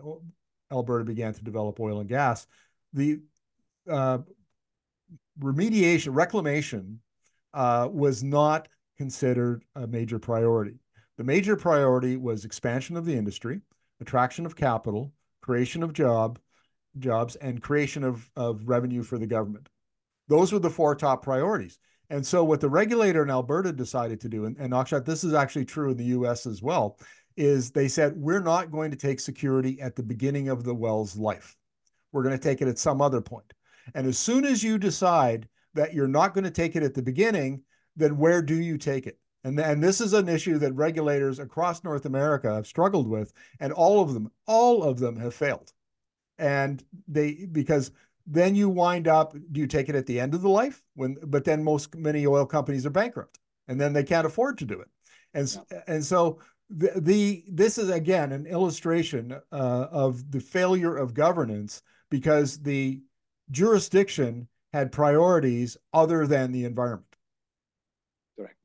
[0.71, 2.47] Alberta began to develop oil and gas,
[2.93, 3.19] the
[3.89, 4.19] uh,
[5.41, 7.01] remediation, reclamation
[7.53, 10.79] uh, was not considered a major priority.
[11.17, 13.59] The major priority was expansion of the industry,
[13.99, 15.11] attraction of capital,
[15.41, 16.39] creation of job,
[16.97, 19.69] jobs and creation of, of revenue for the government.
[20.27, 21.77] Those were the four top priorities.
[22.09, 25.33] And so what the regulator in Alberta decided to do, and, and Akshat, this is
[25.33, 26.97] actually true in the US as well,
[27.37, 31.15] is they said, we're not going to take security at the beginning of the well's
[31.15, 31.55] life.
[32.11, 33.53] We're going to take it at some other point.
[33.93, 37.01] And as soon as you decide that you're not going to take it at the
[37.01, 37.61] beginning,
[37.95, 39.19] then where do you take it?
[39.43, 43.71] And, and this is an issue that regulators across North America have struggled with, and
[43.71, 45.71] all of them, all of them have failed
[46.39, 47.91] and they because
[48.25, 51.17] then you wind up do you take it at the end of the life when
[51.27, 53.37] but then most many oil companies are bankrupt
[53.67, 54.87] and then they can't afford to do it
[55.33, 55.81] and yeah.
[55.87, 61.81] and so the, the this is again an illustration uh, of the failure of governance
[62.09, 63.01] because the
[63.51, 67.15] jurisdiction had priorities other than the environment
[68.37, 68.55] correct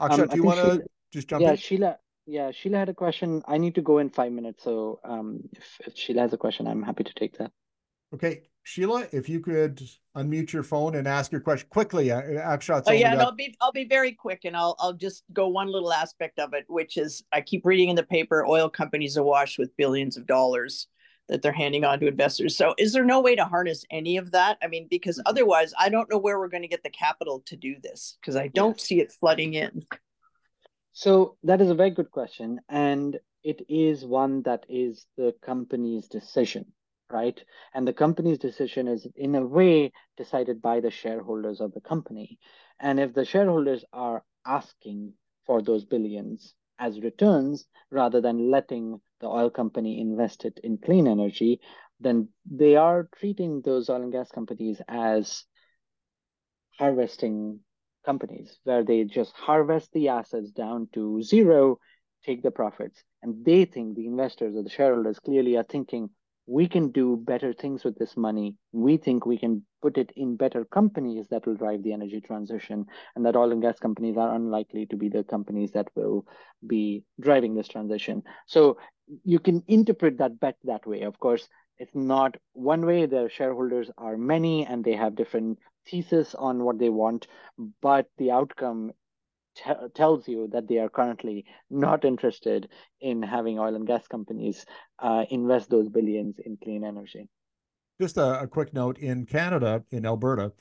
[0.00, 1.56] Akshat, um, do you want to just jump yeah in?
[1.56, 1.96] sheila
[2.26, 3.42] yeah, Sheila had a question.
[3.46, 4.64] I need to go in five minutes.
[4.64, 7.52] So um, if, if Sheila has a question, I'm happy to take that.
[8.14, 8.42] Okay.
[8.66, 9.82] Sheila, if you could
[10.16, 12.10] unmute your phone and ask your question quickly.
[12.10, 15.22] Uh, Akshat's oh, yeah, and I'll be I'll be very quick and I'll I'll just
[15.34, 18.70] go one little aspect of it, which is I keep reading in the paper oil
[18.70, 20.88] companies awash with billions of dollars
[21.28, 22.56] that they're handing on to investors.
[22.56, 24.58] So is there no way to harness any of that?
[24.62, 25.28] I mean, because mm-hmm.
[25.28, 28.36] otherwise I don't know where we're going to get the capital to do this because
[28.36, 29.84] I don't see it flooding in.
[30.94, 32.60] So that is a very good question.
[32.68, 36.72] And it is one that is the company's decision,
[37.10, 37.38] right?
[37.74, 42.38] And the company's decision is, in a way, decided by the shareholders of the company.
[42.80, 45.14] And if the shareholders are asking
[45.46, 51.08] for those billions as returns rather than letting the oil company invest it in clean
[51.08, 51.60] energy,
[51.98, 55.44] then they are treating those oil and gas companies as
[56.78, 57.60] harvesting
[58.04, 61.78] companies where they just harvest the assets down to zero,
[62.24, 63.02] take the profits.
[63.22, 66.10] And they think the investors or the shareholders clearly are thinking,
[66.46, 68.56] we can do better things with this money.
[68.72, 72.84] We think we can put it in better companies that will drive the energy transition,
[73.16, 76.26] and that oil and gas companies are unlikely to be the companies that will
[76.66, 78.22] be driving this transition.
[78.46, 78.76] So
[79.24, 81.02] you can interpret that bet that way.
[81.02, 81.48] Of course,
[81.78, 83.06] it's not one way.
[83.06, 85.58] Their shareholders are many and they have different
[85.88, 87.26] thesis on what they want,
[87.80, 88.92] but the outcome
[89.54, 92.68] t- tells you that they are currently not interested
[93.00, 94.64] in having oil and gas companies
[94.98, 97.28] uh, invest those billions in clean energy.
[98.00, 100.52] Just a, a quick note in Canada, in Alberta,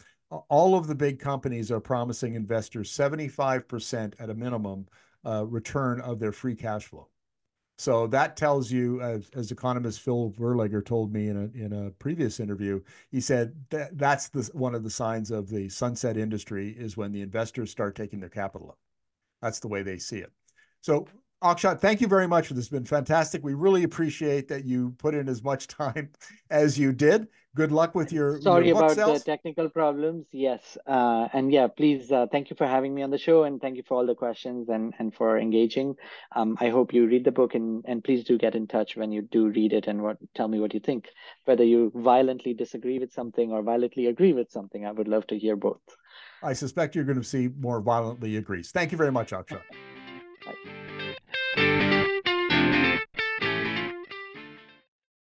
[0.50, 4.88] all of the big companies are promising investors 75% at a minimum
[5.26, 7.08] uh, return of their free cash flow.
[7.84, 11.92] So that tells you, as, as economist Phil Verleger told me in a in a
[11.92, 12.82] previous interview,
[13.12, 17.12] he said that that's the one of the signs of the sunset industry is when
[17.12, 18.78] the investors start taking their capital up.
[19.42, 20.32] That's the way they see it.
[20.80, 21.08] So
[21.44, 22.64] Akshat, thank you very much for this.
[22.64, 23.44] It's been fantastic.
[23.44, 26.10] We really appreciate that you put in as much time
[26.50, 27.28] as you did.
[27.56, 28.42] Good luck with your.
[28.42, 29.20] Sorry your about sales.
[29.24, 30.26] the technical problems.
[30.32, 32.12] Yes, uh, and yeah, please.
[32.12, 34.16] Uh, thank you for having me on the show, and thank you for all the
[34.16, 35.96] questions and and for engaging.
[36.36, 39.12] Um, I hope you read the book, and and please do get in touch when
[39.12, 41.10] you do read it, and what tell me what you think.
[41.46, 45.38] Whether you violently disagree with something or violently agree with something, I would love to
[45.38, 45.82] hear both.
[46.42, 48.72] I suspect you're going to see more violently agrees.
[48.72, 49.62] Thank you very much, Akshat.
[51.56, 51.83] Bye.